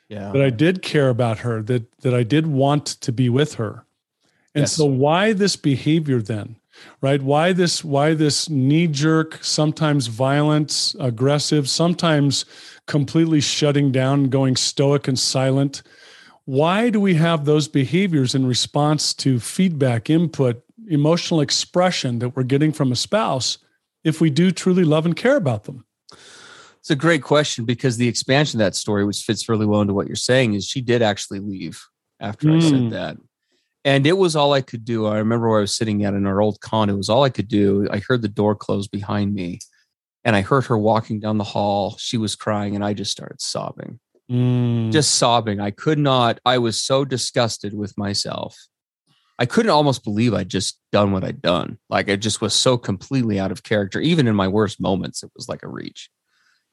Yeah. 0.09 0.31
That 0.31 0.41
I 0.41 0.49
did 0.49 0.81
care 0.81 1.09
about 1.09 1.39
her. 1.39 1.61
That 1.61 1.85
that 2.01 2.13
I 2.13 2.23
did 2.23 2.47
want 2.47 2.85
to 2.85 3.11
be 3.11 3.29
with 3.29 3.55
her. 3.55 3.85
And 4.53 4.63
yes. 4.63 4.73
so, 4.73 4.85
why 4.85 5.33
this 5.33 5.55
behavior 5.55 6.21
then? 6.21 6.57
Right 7.01 7.21
why 7.21 7.53
this 7.53 7.83
why 7.83 8.13
this 8.13 8.49
knee 8.49 8.87
jerk 8.87 9.39
sometimes 9.41 10.07
violent 10.07 10.95
aggressive 10.99 11.69
sometimes 11.69 12.45
completely 12.87 13.41
shutting 13.41 13.91
down 13.91 14.29
going 14.29 14.55
stoic 14.55 15.07
and 15.07 15.17
silent 15.19 15.83
why 16.45 16.89
do 16.89 16.99
we 16.99 17.13
have 17.13 17.45
those 17.45 17.67
behaviors 17.67 18.35
in 18.35 18.45
response 18.45 19.13
to 19.13 19.39
feedback 19.39 20.09
input 20.09 20.63
emotional 20.87 21.41
expression 21.41 22.19
that 22.19 22.35
we're 22.35 22.43
getting 22.43 22.71
from 22.71 22.91
a 22.91 22.95
spouse 22.95 23.57
if 24.03 24.19
we 24.19 24.29
do 24.29 24.51
truly 24.51 24.83
love 24.83 25.05
and 25.05 25.15
care 25.15 25.37
about 25.37 25.63
them? 25.63 25.85
It's 26.79 26.89
a 26.89 26.95
great 26.95 27.21
question 27.21 27.65
because 27.65 27.97
the 27.97 28.07
expansion 28.07 28.59
of 28.59 28.65
that 28.65 28.75
story, 28.75 29.05
which 29.05 29.21
fits 29.21 29.47
really 29.47 29.67
well 29.67 29.81
into 29.81 29.93
what 29.93 30.07
you're 30.07 30.15
saying, 30.15 30.55
is 30.55 30.65
she 30.65 30.81
did 30.81 31.01
actually 31.03 31.39
leave 31.39 31.81
after 32.19 32.47
mm. 32.47 32.57
I 32.57 32.59
said 32.59 32.79
hmm. 32.79 32.89
that. 32.89 33.17
And 33.83 34.05
it 34.05 34.17
was 34.17 34.35
all 34.35 34.53
I 34.53 34.61
could 34.61 34.85
do. 34.85 35.07
I 35.07 35.17
remember 35.17 35.49
where 35.49 35.59
I 35.59 35.61
was 35.61 35.75
sitting 35.75 36.03
at 36.03 36.13
in 36.13 36.25
our 36.25 36.41
old 36.41 36.61
condo. 36.61 36.93
It 36.93 36.97
was 36.97 37.09
all 37.09 37.23
I 37.23 37.29
could 37.29 37.47
do. 37.47 37.87
I 37.89 37.99
heard 37.99 38.21
the 38.21 38.27
door 38.27 38.55
close 38.55 38.87
behind 38.87 39.33
me 39.33 39.59
and 40.23 40.35
I 40.35 40.41
heard 40.41 40.65
her 40.65 40.77
walking 40.77 41.19
down 41.19 41.37
the 41.37 41.43
hall. 41.43 41.95
She 41.97 42.17
was 42.17 42.35
crying 42.35 42.75
and 42.75 42.85
I 42.85 42.93
just 42.93 43.11
started 43.11 43.41
sobbing. 43.41 43.99
Mm. 44.31 44.91
Just 44.91 45.15
sobbing. 45.15 45.59
I 45.59 45.71
could 45.71 45.97
not, 45.97 46.39
I 46.45 46.59
was 46.59 46.81
so 46.81 47.03
disgusted 47.05 47.73
with 47.73 47.97
myself. 47.97 48.55
I 49.39 49.47
couldn't 49.47 49.71
almost 49.71 50.03
believe 50.03 50.35
I'd 50.35 50.49
just 50.49 50.79
done 50.91 51.11
what 51.11 51.23
I'd 51.23 51.41
done. 51.41 51.79
Like 51.89 52.09
I 52.09 52.15
just 52.15 52.41
was 52.41 52.53
so 52.53 52.77
completely 52.77 53.39
out 53.39 53.51
of 53.51 53.63
character. 53.63 53.99
Even 53.99 54.27
in 54.27 54.35
my 54.35 54.47
worst 54.47 54.79
moments, 54.79 55.23
it 55.23 55.31
was 55.35 55.49
like 55.49 55.63
a 55.63 55.67
reach. 55.67 56.11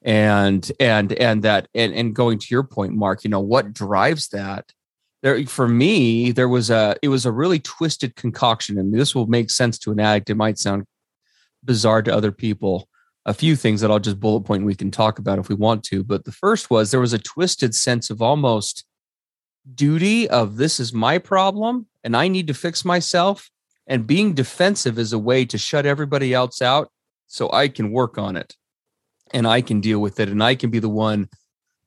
And 0.02 0.70
and 0.78 1.12
and 1.14 1.42
that 1.42 1.68
and 1.74 1.92
and 1.94 2.14
going 2.14 2.38
to 2.38 2.46
your 2.50 2.62
point, 2.62 2.94
Mark, 2.94 3.24
you 3.24 3.30
know, 3.30 3.40
what 3.40 3.72
drives 3.72 4.28
that? 4.28 4.70
There 5.22 5.44
for 5.46 5.66
me, 5.66 6.30
there 6.30 6.48
was 6.48 6.70
a 6.70 6.96
it 7.02 7.08
was 7.08 7.26
a 7.26 7.32
really 7.32 7.58
twisted 7.58 8.16
concoction. 8.16 8.78
And 8.78 8.94
this 8.94 9.14
will 9.14 9.26
make 9.26 9.50
sense 9.50 9.78
to 9.80 9.92
an 9.92 10.00
addict. 10.00 10.30
It 10.30 10.37
might 10.37 10.58
sound 10.58 10.84
bizarre 11.64 12.02
to 12.02 12.14
other 12.14 12.32
people 12.32 12.88
a 13.28 13.34
few 13.34 13.56
things 13.56 13.82
that 13.82 13.90
I'll 13.90 13.98
just 13.98 14.18
bullet 14.18 14.44
point 14.44 14.64
we 14.64 14.75
can 14.75 14.90
talk 14.90 15.18
about 15.18 15.38
if 15.38 15.50
we 15.50 15.54
want 15.54 15.84
to. 15.84 16.02
But 16.02 16.25
the 16.25 16.32
first 16.32 16.70
was 16.70 16.90
there 16.90 17.00
was 17.00 17.12
a 17.12 17.18
twisted 17.18 17.75
sense 17.75 18.08
of 18.08 18.22
almost 18.22 18.87
duty 19.75 20.26
of 20.30 20.56
this 20.56 20.80
is 20.80 20.94
my 20.94 21.18
problem 21.18 21.87
and 22.02 22.16
I 22.16 22.28
need 22.28 22.46
to 22.46 22.54
fix 22.54 22.87
myself. 22.87 23.50
And 23.87 24.06
being 24.06 24.32
defensive 24.32 24.98
is 24.98 25.12
a 25.12 25.18
way 25.18 25.44
to 25.44 25.58
shut 25.58 25.84
everybody 25.84 26.32
else 26.32 26.62
out 26.62 26.90
so 27.26 27.52
I 27.52 27.68
can 27.68 27.92
work 27.92 28.16
on 28.16 28.34
it 28.34 28.54
and 29.32 29.46
I 29.46 29.60
can 29.60 29.80
deal 29.80 30.00
with 30.00 30.20
it 30.20 30.30
and 30.30 30.42
I 30.42 30.54
can 30.54 30.70
be 30.70 30.78
the 30.78 30.88
one 30.88 31.28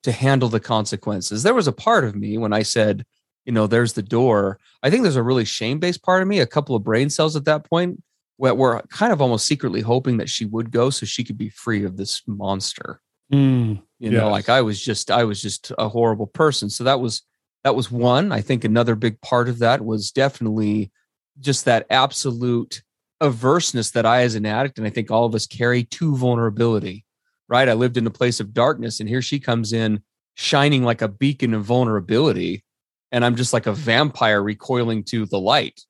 to 0.04 0.12
handle 0.12 0.50
the 0.50 0.60
consequences. 0.60 1.42
There 1.42 1.56
was 1.56 1.68
a 1.68 1.72
part 1.72 2.04
of 2.04 2.16
me 2.16 2.38
when 2.38 2.54
I 2.54 2.62
said, 2.62 3.04
you 3.46 3.52
know, 3.52 3.68
there's 3.68 3.94
the 3.94 4.04
door. 4.04 4.60
I 4.84 4.90
think 4.90 5.04
there's 5.04 5.16
a 5.16 5.24
really 5.24 5.46
shame 5.46 5.80
based 5.80 6.04
part 6.04 6.22
of 6.22 6.28
me, 6.28 6.40
a 6.40 6.48
couple 6.48 6.76
of 6.76 6.84
brain 6.84 7.10
cells 7.10 7.36
at 7.36 7.46
that 7.46 7.64
point 7.64 8.02
we're 8.42 8.82
kind 8.84 9.14
of 9.14 9.22
almost 9.22 9.46
secretly 9.46 9.82
hoping 9.82 10.18
that 10.18 10.30
she 10.30 10.46
would 10.46 10.72
go 10.72 10.90
so 10.90 11.06
she 11.06 11.24
could 11.24 11.38
be 11.38 11.50
free 11.50 11.86
of 11.86 11.98
this 11.98 12.24
monster. 12.26 13.00
Mm, 13.32 13.82
you 14.00 14.10
know, 14.10 14.30
like 14.30 14.50
I 14.50 14.62
was 14.62 14.82
just 14.82 15.12
I 15.12 15.24
was 15.24 15.42
just 15.42 15.72
a 15.78 15.88
horrible 15.88 16.28
person. 16.28 16.70
So 16.70 16.84
that 16.84 17.00
was 17.00 17.22
that 17.64 17.76
was 17.76 17.92
one. 17.92 18.32
I 18.32 18.42
think 18.42 18.64
another 18.64 18.96
big 18.96 19.22
part 19.22 19.48
of 19.48 19.60
that 19.60 19.86
was 19.86 20.12
definitely 20.12 20.92
just 21.40 21.66
that 21.66 21.86
absolute 21.90 22.82
averseness 23.22 23.92
that 23.92 24.08
I 24.08 24.24
as 24.24 24.34
an 24.34 24.48
addict 24.48 24.80
and 24.80 24.88
I 24.88 24.90
think 24.90 25.12
all 25.12 25.26
of 25.26 25.36
us 25.36 25.46
carry 25.46 25.84
to 25.84 26.16
vulnerability. 26.18 27.06
Right? 27.48 27.70
I 27.70 27.74
lived 27.74 27.98
in 27.98 28.08
a 28.08 28.12
place 28.12 28.40
of 28.40 28.54
darkness 28.54 29.00
and 29.00 29.08
here 29.08 29.22
she 29.22 29.40
comes 29.40 29.72
in 29.72 30.02
shining 30.34 30.84
like 30.84 31.02
a 31.02 31.08
beacon 31.08 31.54
of 31.54 31.64
vulnerability 31.64 32.64
and 33.12 33.26
I'm 33.26 33.36
just 33.36 33.54
like 33.54 33.68
a 33.68 33.74
vampire 33.74 34.42
recoiling 34.42 35.04
to 35.06 35.26
the 35.26 35.40
light 35.40 35.82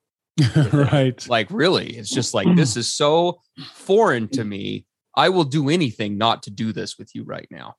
right. 0.73 1.27
Like, 1.27 1.47
really, 1.49 1.97
it's 1.97 2.09
just 2.09 2.33
like, 2.33 2.47
this 2.55 2.77
is 2.77 2.91
so 2.91 3.41
foreign 3.73 4.27
to 4.29 4.43
me. 4.43 4.85
I 5.15 5.29
will 5.29 5.43
do 5.43 5.69
anything 5.69 6.17
not 6.17 6.43
to 6.43 6.51
do 6.51 6.71
this 6.71 6.97
with 6.97 7.13
you 7.13 7.23
right 7.23 7.47
now. 7.51 7.75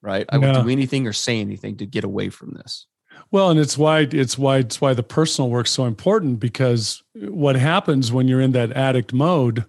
Right. 0.00 0.26
I 0.30 0.38
will 0.38 0.62
do 0.64 0.68
anything 0.68 1.06
or 1.06 1.12
say 1.12 1.38
anything 1.40 1.76
to 1.76 1.86
get 1.86 2.04
away 2.04 2.30
from 2.30 2.54
this. 2.54 2.86
Well, 3.30 3.50
and 3.50 3.60
it's 3.60 3.78
why 3.78 4.08
it's 4.10 4.36
why 4.36 4.58
it's 4.58 4.80
why 4.80 4.94
the 4.94 5.02
personal 5.02 5.50
work's 5.50 5.70
so 5.70 5.84
important 5.84 6.40
because 6.40 7.02
what 7.14 7.54
happens 7.56 8.10
when 8.10 8.26
you're 8.26 8.40
in 8.40 8.52
that 8.52 8.72
addict 8.72 9.12
mode 9.12 9.64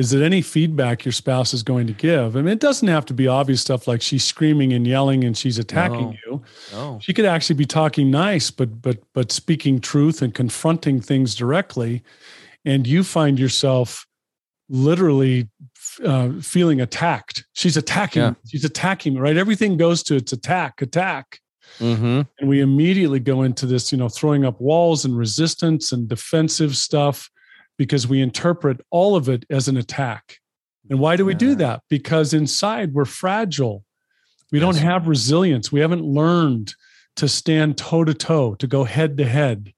is 0.00 0.12
that 0.12 0.22
any 0.22 0.40
feedback 0.40 1.04
your 1.04 1.12
spouse 1.12 1.52
is 1.52 1.62
going 1.62 1.86
to 1.86 1.92
give, 1.92 2.34
I 2.34 2.40
mean, 2.40 2.54
it 2.54 2.58
doesn't 2.58 2.88
have 2.88 3.04
to 3.04 3.12
be 3.12 3.28
obvious 3.28 3.60
stuff 3.60 3.86
like 3.86 4.00
she's 4.00 4.24
screaming 4.24 4.72
and 4.72 4.86
yelling 4.86 5.24
and 5.24 5.36
she's 5.36 5.58
attacking 5.58 6.06
no, 6.06 6.16
you. 6.24 6.42
No. 6.72 6.98
She 7.02 7.12
could 7.12 7.26
actually 7.26 7.56
be 7.56 7.66
talking 7.66 8.10
nice, 8.10 8.50
but 8.50 8.80
but 8.80 8.96
but 9.12 9.30
speaking 9.30 9.78
truth 9.78 10.22
and 10.22 10.32
confronting 10.32 11.02
things 11.02 11.34
directly, 11.34 12.02
and 12.64 12.86
you 12.86 13.04
find 13.04 13.38
yourself 13.38 14.06
literally 14.70 15.50
uh, 16.02 16.30
feeling 16.40 16.80
attacked. 16.80 17.44
She's 17.52 17.76
attacking. 17.76 18.22
Yeah. 18.22 18.34
She's 18.48 18.64
attacking. 18.64 19.18
Right. 19.18 19.36
Everything 19.36 19.76
goes 19.76 20.02
to 20.04 20.16
its 20.16 20.32
attack, 20.32 20.80
attack. 20.80 21.40
Mm-hmm. 21.78 22.22
And 22.38 22.48
we 22.48 22.62
immediately 22.62 23.20
go 23.20 23.42
into 23.42 23.66
this, 23.66 23.92
you 23.92 23.98
know, 23.98 24.08
throwing 24.08 24.46
up 24.46 24.62
walls 24.62 25.04
and 25.04 25.14
resistance 25.14 25.92
and 25.92 26.08
defensive 26.08 26.74
stuff 26.74 27.28
because 27.80 28.06
we 28.06 28.20
interpret 28.20 28.78
all 28.90 29.16
of 29.16 29.26
it 29.30 29.46
as 29.48 29.66
an 29.66 29.78
attack. 29.78 30.36
And 30.90 30.98
why 30.98 31.16
do 31.16 31.24
we 31.24 31.32
do 31.32 31.54
that? 31.54 31.80
Because 31.88 32.34
inside 32.34 32.92
we're 32.92 33.06
fragile. 33.06 33.86
We 34.52 34.58
don't 34.58 34.76
have 34.76 35.08
resilience. 35.08 35.72
We 35.72 35.80
haven't 35.80 36.04
learned 36.04 36.74
to 37.16 37.26
stand 37.26 37.78
toe 37.78 38.04
to 38.04 38.12
toe, 38.12 38.54
to 38.56 38.66
go 38.66 38.84
head 38.84 39.16
to 39.16 39.24
head, 39.24 39.72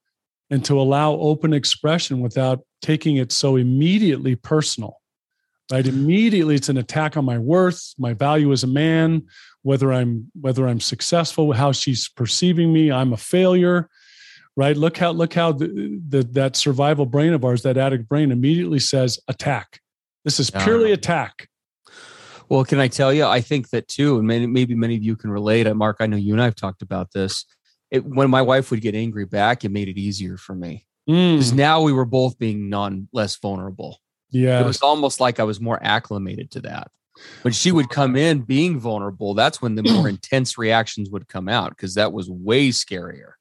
and 0.51 0.65
to 0.65 0.81
allow 0.81 1.13
open 1.13 1.53
expression 1.53 2.19
without 2.19 2.65
taking 2.81 3.19
it 3.19 3.31
so 3.31 3.55
immediately 3.55 4.35
personal. 4.35 5.01
Right? 5.71 5.87
Immediately 5.97 6.57
it's 6.57 6.69
an 6.69 6.79
attack 6.79 7.17
on 7.17 7.25
my 7.25 7.39
worth, 7.39 7.95
my 7.99 8.15
value 8.15 8.51
as 8.51 8.65
a 8.65 8.67
man, 8.67 9.29
whether 9.63 9.93
I'm 9.93 10.29
whether 10.41 10.67
I'm 10.67 10.81
successful, 10.81 11.53
how 11.53 11.71
she's 11.71 12.09
perceiving 12.09 12.73
me, 12.73 12.91
I'm 12.91 13.13
a 13.13 13.17
failure 13.17 13.89
right? 14.57 14.77
Look 14.77 14.97
how 14.97 15.11
look 15.13 15.35
how 15.35 15.53
the, 15.53 16.01
the, 16.09 16.23
that 16.33 16.57
survival 16.57 17.07
brain 17.07 17.33
of 17.33 17.45
ours, 17.45 17.63
that 17.63 17.77
addict 17.77 18.09
brain, 18.09 18.31
immediately 18.31 18.79
says 18.79 19.19
attack. 19.29 19.81
This 20.25 20.39
is 20.39 20.51
purely 20.51 20.93
attack. 20.93 21.49
Well, 22.49 22.65
can 22.65 22.79
I 22.79 22.89
tell 22.89 23.13
you? 23.13 23.25
I 23.25 23.41
think 23.41 23.71
that 23.71 23.89
too, 23.89 24.19
and 24.19 24.27
maybe, 24.27 24.47
maybe 24.47 24.75
many 24.75 24.95
of 24.97 25.03
you 25.03 25.17
can 25.17 25.31
relate. 25.31 25.67
Uh, 25.67 25.75
Mark, 25.75 25.97
I 26.01 26.07
know 26.07 26.17
you 26.17 26.35
and 26.35 26.43
I 26.43 26.45
have 26.45 26.55
talked 26.55 26.83
about 26.83 27.13
this. 27.13 27.45
It, 27.91 28.05
when 28.05 28.31
my 28.31 28.43
wife 28.43 28.71
would 28.71 28.83
get 28.83 28.95
angry 28.95 29.25
back, 29.25 29.65
it 29.65 29.71
made 29.71 29.89
it 29.89 29.99
easier 29.99 30.37
for 30.37 30.55
me 30.55 30.87
because 31.07 31.53
mm. 31.53 31.57
now 31.57 31.83
we 31.83 31.93
were 31.93 32.05
both 32.05 32.39
being 32.39 32.69
non 32.69 33.09
less 33.13 33.37
vulnerable. 33.37 33.99
Yeah, 34.31 34.61
it 34.61 34.67
was 34.67 34.81
almost 34.81 35.21
like 35.21 35.41
I 35.41 35.45
was 35.45 35.61
more 35.61 35.79
acclimated 35.83 36.51
to 36.53 36.61
that. 36.61 36.89
When 37.43 37.53
she 37.53 37.71
would 37.73 37.91
come 37.91 38.17
in 38.17 38.41
being 38.41 38.79
vulnerable, 38.79 39.35
that's 39.35 39.61
when 39.61 39.75
the 39.75 39.83
more 39.83 40.09
intense 40.11 40.57
reactions 40.57 41.11
would 41.11 41.29
come 41.29 41.49
out 41.49 41.71
because 41.71 41.95
that 41.95 42.13
was 42.13 42.31
way 42.31 42.71
scarier. 42.71 43.33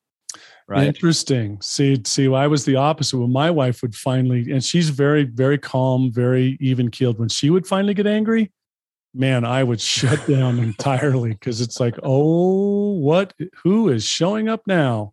Right. 0.71 0.87
Interesting. 0.87 1.59
See, 1.61 2.01
see, 2.05 2.33
I 2.33 2.47
was 2.47 2.63
the 2.63 2.77
opposite. 2.77 3.17
When 3.17 3.33
my 3.33 3.51
wife 3.51 3.81
would 3.81 3.93
finally, 3.93 4.49
and 4.49 4.63
she's 4.63 4.89
very, 4.89 5.25
very 5.25 5.57
calm, 5.57 6.09
very 6.13 6.57
even 6.61 6.89
keeled. 6.89 7.19
When 7.19 7.27
she 7.27 7.49
would 7.49 7.67
finally 7.67 7.93
get 7.93 8.07
angry, 8.07 8.53
man, 9.13 9.43
I 9.43 9.65
would 9.65 9.81
shut 9.81 10.25
down 10.29 10.59
entirely 10.59 11.31
because 11.31 11.59
it's 11.59 11.81
like, 11.81 11.95
oh, 12.03 12.93
what? 12.93 13.33
Who 13.65 13.89
is 13.89 14.05
showing 14.05 14.47
up 14.47 14.61
now? 14.65 15.11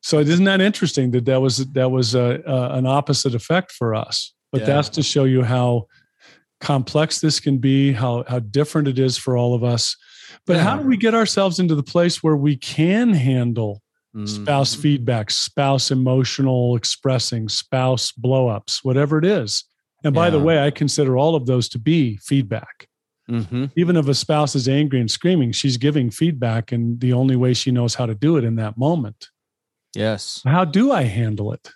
So 0.00 0.18
isn't 0.18 0.44
that 0.46 0.60
interesting 0.60 1.12
that 1.12 1.26
that 1.26 1.40
was 1.40 1.58
that 1.58 1.92
was 1.92 2.16
a, 2.16 2.42
a 2.44 2.76
an 2.76 2.86
opposite 2.86 3.36
effect 3.36 3.70
for 3.70 3.94
us? 3.94 4.34
But 4.50 4.62
yeah. 4.62 4.66
that's 4.66 4.88
to 4.88 5.02
show 5.04 5.22
you 5.22 5.44
how 5.44 5.86
complex 6.60 7.20
this 7.20 7.38
can 7.38 7.58
be, 7.58 7.92
how 7.92 8.24
how 8.26 8.40
different 8.40 8.88
it 8.88 8.98
is 8.98 9.16
for 9.16 9.36
all 9.36 9.54
of 9.54 9.62
us. 9.62 9.96
But 10.44 10.56
yeah. 10.56 10.64
how 10.64 10.78
do 10.78 10.88
we 10.88 10.96
get 10.96 11.14
ourselves 11.14 11.60
into 11.60 11.76
the 11.76 11.84
place 11.84 12.20
where 12.20 12.36
we 12.36 12.56
can 12.56 13.12
handle 13.12 13.80
spouse 14.24 14.72
mm-hmm. 14.72 14.82
feedback, 14.82 15.30
spouse 15.30 15.90
emotional 15.90 16.76
expressing, 16.76 17.48
spouse 17.48 18.12
blowups, 18.12 18.78
whatever 18.82 19.18
it 19.18 19.24
is. 19.24 19.64
And 20.04 20.14
by 20.14 20.26
yeah. 20.26 20.30
the 20.30 20.40
way, 20.40 20.62
I 20.62 20.70
consider 20.70 21.16
all 21.18 21.34
of 21.34 21.46
those 21.46 21.68
to 21.70 21.78
be 21.78 22.16
feedback. 22.18 22.88
Mm-hmm. 23.28 23.66
Even 23.76 23.96
if 23.96 24.06
a 24.06 24.14
spouse 24.14 24.54
is 24.54 24.68
angry 24.68 25.00
and 25.00 25.10
screaming, 25.10 25.52
she's 25.52 25.76
giving 25.76 26.10
feedback, 26.10 26.70
and 26.70 27.00
the 27.00 27.12
only 27.12 27.36
way 27.36 27.54
she 27.54 27.72
knows 27.72 27.94
how 27.94 28.06
to 28.06 28.14
do 28.14 28.36
it 28.36 28.44
in 28.44 28.56
that 28.56 28.78
moment. 28.78 29.30
Yes. 29.94 30.42
How 30.44 30.64
do 30.64 30.92
I 30.92 31.02
handle 31.02 31.52
it? 31.52 31.70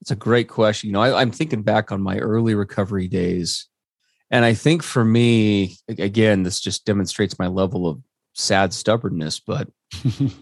It's 0.00 0.10
a 0.10 0.16
great 0.16 0.48
question. 0.48 0.88
You 0.88 0.92
know, 0.92 1.00
I, 1.00 1.20
I'm 1.20 1.30
thinking 1.30 1.62
back 1.62 1.90
on 1.90 2.00
my 2.00 2.18
early 2.18 2.54
recovery 2.54 3.08
days. 3.08 3.66
And 4.30 4.44
I 4.44 4.54
think 4.54 4.82
for 4.82 5.04
me, 5.04 5.76
again, 5.88 6.42
this 6.42 6.60
just 6.60 6.84
demonstrates 6.84 7.38
my 7.38 7.46
level 7.46 7.88
of 7.88 8.00
sad 8.34 8.72
stubbornness, 8.72 9.40
but 9.40 9.68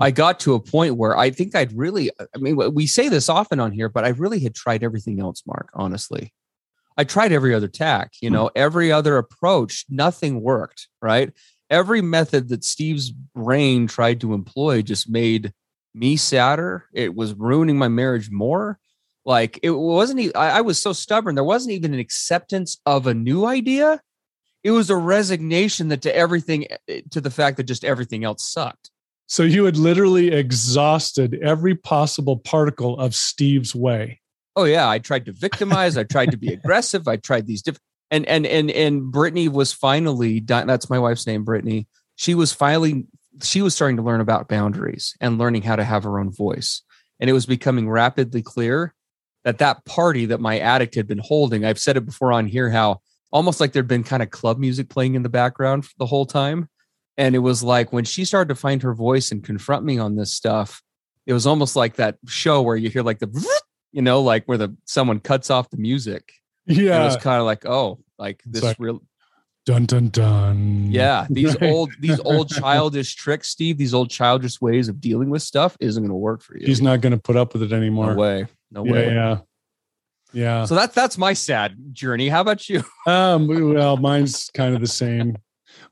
I 0.00 0.10
got 0.10 0.40
to 0.40 0.54
a 0.54 0.60
point 0.60 0.96
where 0.96 1.16
I 1.16 1.30
think 1.30 1.54
I'd 1.54 1.72
really, 1.76 2.10
I 2.20 2.38
mean, 2.38 2.56
we 2.74 2.86
say 2.86 3.08
this 3.08 3.28
often 3.28 3.60
on 3.60 3.72
here, 3.72 3.88
but 3.88 4.04
I 4.04 4.08
really 4.08 4.40
had 4.40 4.54
tried 4.54 4.82
everything 4.82 5.20
else, 5.20 5.42
Mark, 5.46 5.70
honestly. 5.74 6.32
I 6.96 7.04
tried 7.04 7.32
every 7.32 7.54
other 7.54 7.68
tack, 7.68 8.12
you 8.20 8.28
hmm. 8.28 8.34
know, 8.34 8.50
every 8.54 8.92
other 8.92 9.16
approach, 9.16 9.84
nothing 9.88 10.42
worked, 10.42 10.88
right? 11.00 11.32
Every 11.70 12.02
method 12.02 12.48
that 12.50 12.64
Steve's 12.64 13.10
brain 13.10 13.86
tried 13.86 14.20
to 14.20 14.34
employ 14.34 14.82
just 14.82 15.08
made 15.08 15.52
me 15.94 16.16
sadder. 16.16 16.86
It 16.92 17.14
was 17.14 17.34
ruining 17.34 17.78
my 17.78 17.88
marriage 17.88 18.30
more. 18.30 18.78
Like 19.24 19.58
it 19.62 19.70
wasn't, 19.70 20.36
I, 20.36 20.58
I 20.58 20.60
was 20.62 20.80
so 20.80 20.92
stubborn. 20.92 21.34
There 21.34 21.44
wasn't 21.44 21.74
even 21.74 21.94
an 21.94 22.00
acceptance 22.00 22.78
of 22.84 23.06
a 23.06 23.14
new 23.14 23.46
idea. 23.46 24.00
It 24.64 24.72
was 24.72 24.90
a 24.90 24.96
resignation 24.96 25.88
that 25.88 26.02
to 26.02 26.14
everything, 26.14 26.66
eh, 26.88 27.02
to 27.10 27.20
the 27.20 27.30
fact 27.30 27.56
that 27.56 27.64
just 27.64 27.84
everything 27.84 28.24
else 28.24 28.44
sucked. 28.44 28.90
So 29.32 29.44
you 29.44 29.64
had 29.64 29.78
literally 29.78 30.30
exhausted 30.30 31.38
every 31.42 31.74
possible 31.74 32.36
particle 32.36 32.98
of 32.98 33.14
Steve's 33.14 33.74
way. 33.74 34.20
oh 34.56 34.64
yeah, 34.64 34.90
I 34.90 34.98
tried 34.98 35.24
to 35.24 35.32
victimize, 35.32 35.96
I 35.96 36.02
tried 36.02 36.32
to 36.32 36.36
be 36.36 36.48
aggressive, 36.52 37.08
I 37.08 37.16
tried 37.16 37.46
these 37.46 37.62
different 37.62 37.80
and 38.10 38.26
and 38.26 38.44
and 38.44 38.70
and 38.70 39.10
Brittany 39.10 39.48
was 39.48 39.72
finally. 39.72 40.40
That's 40.40 40.90
my 40.90 40.98
wife's 40.98 41.26
name, 41.26 41.44
Brittany. 41.44 41.88
She 42.16 42.34
was 42.34 42.52
finally 42.52 43.06
she 43.42 43.62
was 43.62 43.74
starting 43.74 43.96
to 43.96 44.02
learn 44.02 44.20
about 44.20 44.48
boundaries 44.48 45.16
and 45.18 45.38
learning 45.38 45.62
how 45.62 45.76
to 45.76 45.84
have 45.84 46.04
her 46.04 46.18
own 46.18 46.30
voice. 46.30 46.82
And 47.18 47.30
it 47.30 47.32
was 47.32 47.46
becoming 47.46 47.88
rapidly 47.88 48.42
clear 48.42 48.92
that 49.44 49.56
that 49.56 49.86
party 49.86 50.26
that 50.26 50.42
my 50.42 50.58
addict 50.58 50.94
had 50.94 51.08
been 51.08 51.22
holding, 51.24 51.64
I've 51.64 51.80
said 51.80 51.96
it 51.96 52.04
before 52.04 52.34
on 52.34 52.48
here, 52.48 52.68
how 52.68 53.00
almost 53.30 53.60
like 53.60 53.72
there'd 53.72 53.88
been 53.88 54.04
kind 54.04 54.22
of 54.22 54.28
club 54.28 54.58
music 54.58 54.90
playing 54.90 55.14
in 55.14 55.22
the 55.22 55.30
background 55.30 55.88
the 55.96 56.04
whole 56.04 56.26
time. 56.26 56.68
And 57.16 57.34
it 57.34 57.40
was 57.40 57.62
like 57.62 57.92
when 57.92 58.04
she 58.04 58.24
started 58.24 58.48
to 58.48 58.60
find 58.60 58.82
her 58.82 58.94
voice 58.94 59.32
and 59.32 59.44
confront 59.44 59.84
me 59.84 59.98
on 59.98 60.16
this 60.16 60.32
stuff, 60.32 60.82
it 61.26 61.32
was 61.32 61.46
almost 61.46 61.76
like 61.76 61.96
that 61.96 62.16
show 62.26 62.62
where 62.62 62.76
you 62.76 62.88
hear 62.88 63.02
like 63.02 63.18
the, 63.18 63.60
you 63.92 64.02
know, 64.02 64.22
like 64.22 64.44
where 64.46 64.58
the 64.58 64.74
someone 64.86 65.20
cuts 65.20 65.50
off 65.50 65.70
the 65.70 65.76
music. 65.76 66.32
Yeah. 66.66 66.94
And 66.94 67.02
it 67.02 67.06
was 67.06 67.16
kind 67.16 67.38
of 67.38 67.44
like, 67.44 67.66
oh, 67.66 67.98
like 68.18 68.42
this 68.46 68.62
like, 68.62 68.76
real 68.78 69.02
dun 69.66 69.86
dun 69.86 70.08
dun. 70.08 70.90
Yeah. 70.90 71.26
These 71.30 71.60
right. 71.60 71.70
old, 71.70 71.92
these 72.00 72.20
old 72.20 72.48
childish 72.54 73.14
tricks, 73.14 73.48
Steve, 73.48 73.78
these 73.78 73.94
old 73.94 74.10
childish 74.10 74.60
ways 74.60 74.88
of 74.88 75.00
dealing 75.00 75.30
with 75.30 75.42
stuff 75.42 75.76
isn't 75.80 76.02
going 76.02 76.10
to 76.10 76.14
work 76.14 76.42
for 76.42 76.56
you. 76.56 76.66
He's 76.66 76.82
not 76.82 77.00
going 77.00 77.12
to 77.12 77.18
put 77.18 77.36
up 77.36 77.52
with 77.52 77.62
it 77.62 77.72
anymore. 77.72 78.14
No 78.14 78.14
way. 78.14 78.46
No 78.70 78.84
yeah, 78.84 78.92
way. 78.92 79.14
Yeah. 79.14 79.38
Yeah. 80.32 80.64
So 80.64 80.74
that's 80.74 80.94
that's 80.94 81.18
my 81.18 81.34
sad 81.34 81.76
journey. 81.92 82.28
How 82.28 82.40
about 82.40 82.68
you? 82.68 82.82
Um, 83.06 83.46
well, 83.46 83.96
mine's 83.96 84.50
kind 84.54 84.74
of 84.74 84.80
the 84.80 84.86
same. 84.86 85.36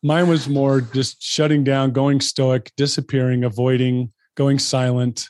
Mine 0.03 0.29
was 0.29 0.49
more 0.49 0.81
just 0.81 1.23
shutting 1.23 1.63
down, 1.63 1.93
going 1.93 2.21
stoic, 2.21 2.73
disappearing, 2.77 3.45
avoiding, 3.45 4.13
going 4.35 4.59
silent, 4.59 5.29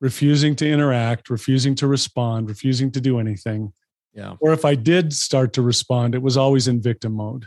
refusing 0.00 0.54
to 0.56 0.68
interact, 0.68 1.30
refusing 1.30 1.74
to 1.76 1.86
respond, 1.86 2.48
refusing 2.48 2.90
to 2.92 3.00
do 3.00 3.18
anything. 3.18 3.72
Yeah. 4.12 4.34
Or 4.40 4.52
if 4.52 4.64
I 4.64 4.74
did 4.74 5.12
start 5.12 5.54
to 5.54 5.62
respond, 5.62 6.14
it 6.14 6.22
was 6.22 6.36
always 6.36 6.68
in 6.68 6.82
victim 6.82 7.14
mode. 7.14 7.46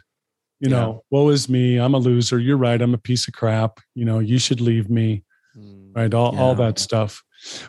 You 0.59 0.69
know, 0.69 1.03
yeah. 1.11 1.17
woe 1.17 1.29
is 1.29 1.49
me. 1.49 1.77
I'm 1.77 1.93
a 1.93 1.99
loser. 1.99 2.39
You're 2.39 2.57
right. 2.57 2.81
I'm 2.81 2.93
a 2.93 2.99
piece 2.99 3.27
of 3.27 3.33
crap. 3.33 3.79
You 3.93 4.05
know, 4.05 4.19
you 4.19 4.39
should 4.39 4.61
leave 4.61 4.89
me. 4.89 5.23
Mm, 5.55 5.95
right. 5.95 6.13
All, 6.13 6.33
yeah. 6.33 6.39
all 6.39 6.55
that 6.55 6.79
stuff. 6.79 7.21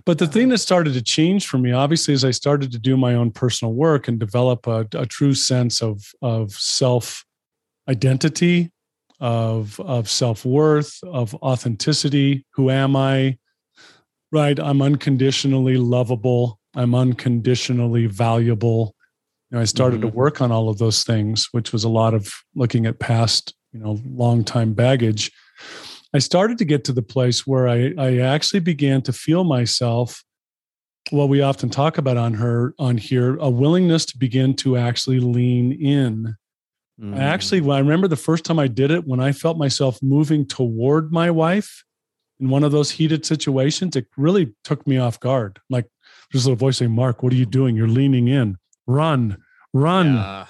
But 0.05 0.19
the 0.19 0.27
thing 0.27 0.49
that 0.51 0.59
started 0.59 0.95
to 0.95 1.03
change 1.03 1.47
for 1.47 1.59
me, 1.59 1.73
obviously, 1.73 2.15
as 2.15 2.25
I 2.25 2.31
started 2.31 2.73
to 2.73 2.79
do 2.79 2.97
my 2.97 3.15
own 3.15 3.33
personal 3.33 3.75
work 3.75 4.09
and 4.09 4.19
develop 4.19 4.67
a, 4.67 4.87
a 4.95 5.05
true 5.05 5.35
sense 5.35 5.83
of, 5.83 6.03
of 6.23 6.53
self 6.53 7.25
identity, 7.89 8.71
of, 9.21 9.79
of 9.81 10.09
self 10.09 10.45
worth, 10.45 10.99
of 11.05 11.35
authenticity. 11.37 12.45
Who 12.55 12.71
am 12.71 12.97
I? 12.97 13.39
Right. 14.33 14.59
I'm 14.59 14.83
unconditionally 14.83 15.77
lovable. 15.77 16.59
I'm 16.75 16.95
unconditionally 16.95 18.07
valuable. 18.07 18.95
You 19.51 19.57
know, 19.57 19.63
I 19.63 19.65
started 19.65 20.01
mm-hmm. 20.01 20.11
to 20.11 20.17
work 20.17 20.41
on 20.41 20.53
all 20.53 20.69
of 20.69 20.79
those 20.79 21.05
things, 21.05 21.49
which 21.53 21.73
was 21.73 21.85
a 21.85 21.89
lot 21.89 22.15
of 22.15 22.33
looking 22.55 22.87
at 22.87 22.99
past, 22.99 23.55
you 23.73 23.81
know, 23.81 24.01
long 24.05 24.45
time 24.45 24.75
baggage. 24.75 25.31
I 26.13 26.19
started 26.19 26.59
to 26.59 26.65
get 26.65 26.85
to 26.85 26.93
the 26.93 27.03
place 27.03 27.47
where 27.47 27.69
I, 27.69 27.93
I 27.99 28.19
actually 28.19 28.61
began 28.61 29.03
to 29.03 29.13
feel 29.13 29.45
myself 29.45 30.23
what 31.11 31.29
we 31.29 31.41
often 31.41 31.71
talk 31.71 31.99
about 31.99 32.17
on 32.17 32.35
her 32.35 32.75
on 32.79 32.97
here 32.97 33.37
a 33.37 33.49
willingness 33.49 34.05
to 34.07 34.19
begin 34.19 34.55
to 34.57 34.77
actually 34.77 35.21
lean 35.21 35.73
in 35.73 36.35
mm. 37.01 37.17
I 37.17 37.23
actually 37.23 37.61
when 37.61 37.77
i 37.77 37.81
remember 37.81 38.09
the 38.09 38.17
first 38.17 38.45
time 38.45 38.59
i 38.59 38.69
did 38.69 38.91
it 38.91 39.07
when 39.07 39.21
i 39.21 39.33
felt 39.33 39.59
myself 39.59 40.03
moving 40.03 40.47
toward 40.47 41.13
my 41.13 41.31
wife 41.31 41.85
in 42.41 42.49
one 42.49 42.65
of 42.65 42.73
those 42.73 42.91
heated 42.91 43.25
situations 43.25 43.97
it 43.97 44.07
really 44.17 44.55
took 44.65 44.87
me 44.87 44.99
off 44.99 45.21
guard 45.21 45.59
like 45.71 45.87
there's 46.33 46.45
a 46.45 46.51
little 46.51 46.59
voice 46.59 46.79
saying 46.79 46.93
mark 46.93 47.23
what 47.23 47.33
are 47.33 47.37
you 47.37 47.47
doing 47.47 47.77
you're 47.77 47.89
leaning 47.89 48.29
in 48.29 48.57
run 48.87 49.37
run 49.73 50.15
yeah. 50.15 50.47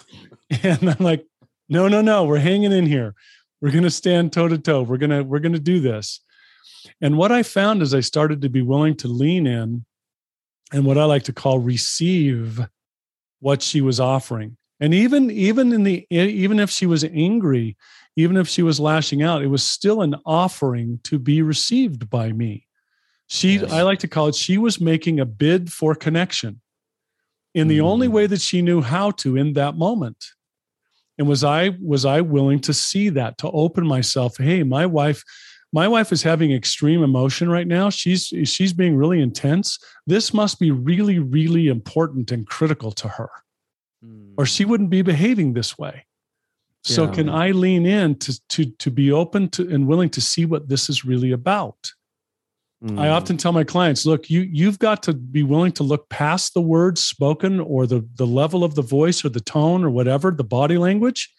and 0.62 0.90
i'm 0.90 1.04
like 1.04 1.26
no 1.68 1.88
no 1.88 2.00
no 2.00 2.24
we're 2.24 2.38
hanging 2.38 2.72
in 2.72 2.86
here 2.86 3.14
we're 3.60 3.70
going 3.70 3.84
to 3.84 3.90
stand 3.90 4.32
toe 4.32 4.48
to 4.48 4.58
toe. 4.58 4.82
We're 4.82 4.98
going 4.98 5.10
to 5.10 5.22
we're 5.22 5.40
going 5.40 5.52
to 5.52 5.58
do 5.58 5.80
this. 5.80 6.20
And 7.00 7.18
what 7.18 7.32
I 7.32 7.42
found 7.42 7.82
is 7.82 7.94
I 7.94 8.00
started 8.00 8.42
to 8.42 8.48
be 8.48 8.62
willing 8.62 8.96
to 8.98 9.08
lean 9.08 9.46
in 9.46 9.84
and 10.72 10.84
what 10.84 10.98
I 10.98 11.04
like 11.04 11.24
to 11.24 11.32
call 11.32 11.58
receive 11.58 12.60
what 13.40 13.62
she 13.62 13.80
was 13.80 13.98
offering. 13.98 14.56
And 14.78 14.92
even 14.92 15.30
even 15.30 15.72
in 15.72 15.84
the 15.84 16.06
even 16.10 16.60
if 16.60 16.70
she 16.70 16.86
was 16.86 17.04
angry, 17.04 17.76
even 18.16 18.36
if 18.36 18.48
she 18.48 18.62
was 18.62 18.78
lashing 18.78 19.22
out, 19.22 19.42
it 19.42 19.48
was 19.48 19.64
still 19.64 20.02
an 20.02 20.16
offering 20.26 21.00
to 21.04 21.18
be 21.18 21.42
received 21.42 22.10
by 22.10 22.32
me. 22.32 22.66
She 23.26 23.56
yes. 23.58 23.72
I 23.72 23.82
like 23.82 24.00
to 24.00 24.08
call 24.08 24.28
it 24.28 24.34
she 24.34 24.58
was 24.58 24.80
making 24.80 25.18
a 25.18 25.24
bid 25.24 25.72
for 25.72 25.94
connection 25.94 26.60
in 27.56 27.68
the 27.68 27.78
mm. 27.78 27.84
only 27.84 28.06
way 28.06 28.26
that 28.26 28.40
she 28.40 28.60
knew 28.60 28.82
how 28.82 29.10
to 29.12 29.36
in 29.36 29.54
that 29.54 29.76
moment 29.76 30.26
and 31.18 31.26
was 31.26 31.42
i 31.42 31.70
was 31.82 32.04
i 32.04 32.20
willing 32.20 32.60
to 32.60 32.72
see 32.72 33.08
that 33.08 33.38
to 33.38 33.50
open 33.50 33.86
myself 33.86 34.36
hey 34.36 34.62
my 34.62 34.86
wife 34.86 35.24
my 35.72 35.88
wife 35.88 36.12
is 36.12 36.22
having 36.22 36.52
extreme 36.52 37.02
emotion 37.02 37.48
right 37.48 37.66
now 37.66 37.90
she's 37.90 38.26
she's 38.44 38.72
being 38.72 38.96
really 38.96 39.20
intense 39.20 39.78
this 40.06 40.32
must 40.32 40.60
be 40.60 40.70
really 40.70 41.18
really 41.18 41.68
important 41.68 42.30
and 42.30 42.46
critical 42.46 42.92
to 42.92 43.08
her 43.08 43.30
mm. 44.04 44.34
or 44.36 44.46
she 44.46 44.64
wouldn't 44.64 44.90
be 44.90 45.02
behaving 45.02 45.52
this 45.52 45.78
way 45.78 46.04
so 46.82 47.04
yeah. 47.04 47.12
can 47.12 47.28
i 47.28 47.50
lean 47.50 47.84
in 47.86 48.14
to 48.14 48.40
to 48.48 48.64
to 48.64 48.90
be 48.90 49.10
open 49.10 49.48
to 49.48 49.68
and 49.72 49.86
willing 49.86 50.10
to 50.10 50.20
see 50.20 50.44
what 50.44 50.68
this 50.68 50.88
is 50.88 51.04
really 51.04 51.32
about 51.32 51.92
Mm. 52.84 53.00
I 53.00 53.08
often 53.08 53.36
tell 53.36 53.52
my 53.52 53.64
clients, 53.64 54.04
look, 54.04 54.28
you 54.28 54.42
you've 54.42 54.78
got 54.78 55.02
to 55.04 55.14
be 55.14 55.42
willing 55.42 55.72
to 55.72 55.82
look 55.82 56.08
past 56.08 56.52
the 56.52 56.60
words 56.60 57.02
spoken 57.02 57.58
or 57.58 57.86
the 57.86 58.06
the 58.16 58.26
level 58.26 58.64
of 58.64 58.74
the 58.74 58.82
voice 58.82 59.24
or 59.24 59.30
the 59.30 59.40
tone 59.40 59.82
or 59.82 59.90
whatever, 59.90 60.30
the 60.30 60.44
body 60.44 60.76
language, 60.76 61.32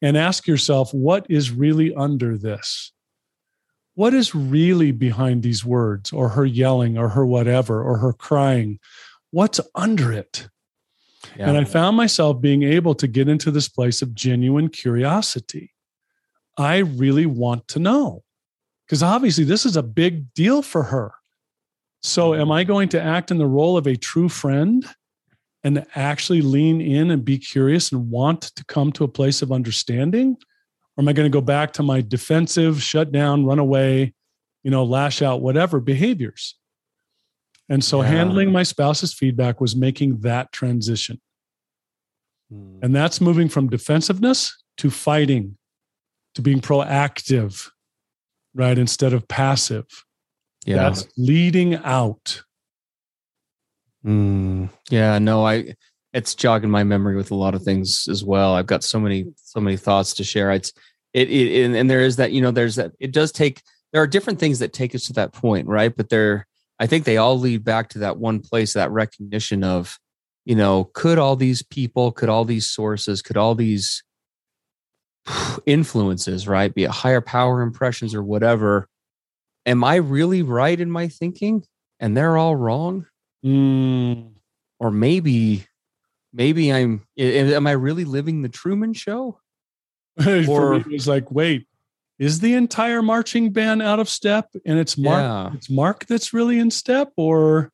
and 0.00 0.16
ask 0.16 0.46
yourself, 0.46 0.92
what 0.94 1.26
is 1.28 1.50
really 1.50 1.94
under 1.94 2.38
this? 2.38 2.92
What 3.94 4.14
is 4.14 4.34
really 4.34 4.92
behind 4.92 5.42
these 5.42 5.62
words 5.62 6.10
or 6.10 6.30
her 6.30 6.46
yelling 6.46 6.96
or 6.96 7.10
her 7.10 7.26
whatever 7.26 7.82
or 7.82 7.98
her 7.98 8.14
crying? 8.14 8.78
What's 9.30 9.60
under 9.74 10.10
it? 10.10 10.48
Yeah. 11.36 11.48
And 11.48 11.58
I 11.58 11.64
found 11.64 11.96
myself 11.96 12.40
being 12.40 12.62
able 12.62 12.94
to 12.96 13.06
get 13.06 13.28
into 13.28 13.50
this 13.50 13.68
place 13.68 14.02
of 14.02 14.14
genuine 14.14 14.68
curiosity. 14.68 15.72
I 16.58 16.78
really 16.78 17.26
want 17.26 17.68
to 17.68 17.78
know 17.78 18.22
because 18.86 19.02
obviously 19.02 19.44
this 19.44 19.64
is 19.64 19.76
a 19.76 19.82
big 19.82 20.34
deal 20.34 20.62
for 20.62 20.82
her. 20.84 21.12
So, 22.02 22.34
am 22.34 22.50
I 22.50 22.64
going 22.64 22.88
to 22.90 23.00
act 23.00 23.30
in 23.30 23.38
the 23.38 23.46
role 23.46 23.76
of 23.76 23.86
a 23.86 23.96
true 23.96 24.28
friend 24.28 24.84
and 25.62 25.86
actually 25.94 26.42
lean 26.42 26.80
in 26.80 27.10
and 27.10 27.24
be 27.24 27.38
curious 27.38 27.92
and 27.92 28.10
want 28.10 28.42
to 28.42 28.64
come 28.64 28.90
to 28.92 29.04
a 29.04 29.08
place 29.08 29.40
of 29.40 29.52
understanding? 29.52 30.36
Or 30.96 31.02
am 31.02 31.08
I 31.08 31.12
going 31.12 31.30
to 31.30 31.34
go 31.34 31.40
back 31.40 31.72
to 31.74 31.82
my 31.82 32.00
defensive, 32.00 32.82
shut 32.82 33.12
down, 33.12 33.46
run 33.46 33.60
away, 33.60 34.14
you 34.64 34.70
know, 34.70 34.84
lash 34.84 35.22
out, 35.22 35.40
whatever 35.40 35.80
behaviors? 35.80 36.56
And 37.72 37.82
so, 37.82 38.02
yeah. 38.02 38.08
handling 38.08 38.52
my 38.52 38.64
spouse's 38.64 39.14
feedback 39.14 39.58
was 39.58 39.74
making 39.74 40.18
that 40.18 40.52
transition. 40.52 41.18
Hmm. 42.50 42.80
And 42.82 42.94
that's 42.94 43.18
moving 43.18 43.48
from 43.48 43.70
defensiveness 43.70 44.62
to 44.76 44.90
fighting, 44.90 45.56
to 46.34 46.42
being 46.42 46.60
proactive, 46.60 47.70
right? 48.54 48.76
Instead 48.76 49.14
of 49.14 49.26
passive. 49.26 49.86
Yeah. 50.66 50.76
That's 50.76 51.08
leading 51.16 51.76
out. 51.76 52.42
Mm, 54.04 54.68
yeah, 54.90 55.18
no, 55.18 55.46
I 55.46 55.74
it's 56.12 56.34
jogging 56.34 56.68
my 56.68 56.84
memory 56.84 57.16
with 57.16 57.30
a 57.30 57.34
lot 57.34 57.54
of 57.54 57.62
things 57.62 58.06
as 58.10 58.22
well. 58.22 58.54
I've 58.54 58.66
got 58.66 58.84
so 58.84 59.00
many, 59.00 59.32
so 59.36 59.60
many 59.60 59.78
thoughts 59.78 60.12
to 60.14 60.24
share. 60.24 60.50
It's 60.50 60.74
it, 61.14 61.30
it 61.30 61.64
and, 61.64 61.74
and 61.74 61.88
there 61.88 62.00
is 62.00 62.16
that, 62.16 62.32
you 62.32 62.42
know, 62.42 62.50
there's 62.50 62.76
that 62.76 62.92
it 63.00 63.12
does 63.12 63.32
take 63.32 63.62
there 63.94 64.02
are 64.02 64.06
different 64.06 64.38
things 64.38 64.58
that 64.58 64.74
take 64.74 64.94
us 64.94 65.06
to 65.06 65.14
that 65.14 65.32
point, 65.32 65.68
right? 65.68 65.96
But 65.96 66.10
there 66.10 66.46
I 66.78 66.86
think 66.86 67.04
they 67.04 67.16
all 67.16 67.38
lead 67.38 67.64
back 67.64 67.90
to 67.90 68.00
that 68.00 68.18
one 68.18 68.40
place, 68.40 68.72
that 68.72 68.90
recognition 68.90 69.62
of, 69.62 69.98
you 70.44 70.56
know, 70.56 70.90
could 70.94 71.18
all 71.18 71.36
these 71.36 71.62
people, 71.62 72.12
could 72.12 72.28
all 72.28 72.44
these 72.44 72.68
sources, 72.68 73.22
could 73.22 73.36
all 73.36 73.54
these 73.54 74.02
influences, 75.66 76.48
right? 76.48 76.74
Be 76.74 76.84
it 76.84 76.90
higher 76.90 77.20
power 77.20 77.62
impressions 77.62 78.14
or 78.14 78.22
whatever. 78.22 78.88
Am 79.64 79.84
I 79.84 79.96
really 79.96 80.42
right 80.42 80.78
in 80.78 80.90
my 80.90 81.08
thinking 81.08 81.64
and 82.00 82.16
they're 82.16 82.36
all 82.36 82.56
wrong? 82.56 83.06
Mm. 83.44 84.32
Or 84.80 84.90
maybe, 84.90 85.66
maybe 86.32 86.72
I'm, 86.72 87.06
am 87.16 87.66
I 87.66 87.72
really 87.72 88.04
living 88.04 88.42
the 88.42 88.48
Truman 88.48 88.92
show? 88.92 89.38
or 90.26 90.74
it 90.74 90.86
was 90.86 91.08
like, 91.08 91.30
wait, 91.30 91.66
is 92.22 92.40
the 92.40 92.54
entire 92.54 93.02
marching 93.02 93.52
band 93.52 93.82
out 93.82 93.98
of 93.98 94.08
step 94.08 94.48
and 94.64 94.78
it's 94.78 94.96
Mark, 94.96 95.20
yeah. 95.20 95.50
it's 95.54 95.70
Mark 95.70 96.06
that's 96.06 96.32
really 96.32 96.58
in 96.58 96.70
step 96.70 97.12
or? 97.16 97.70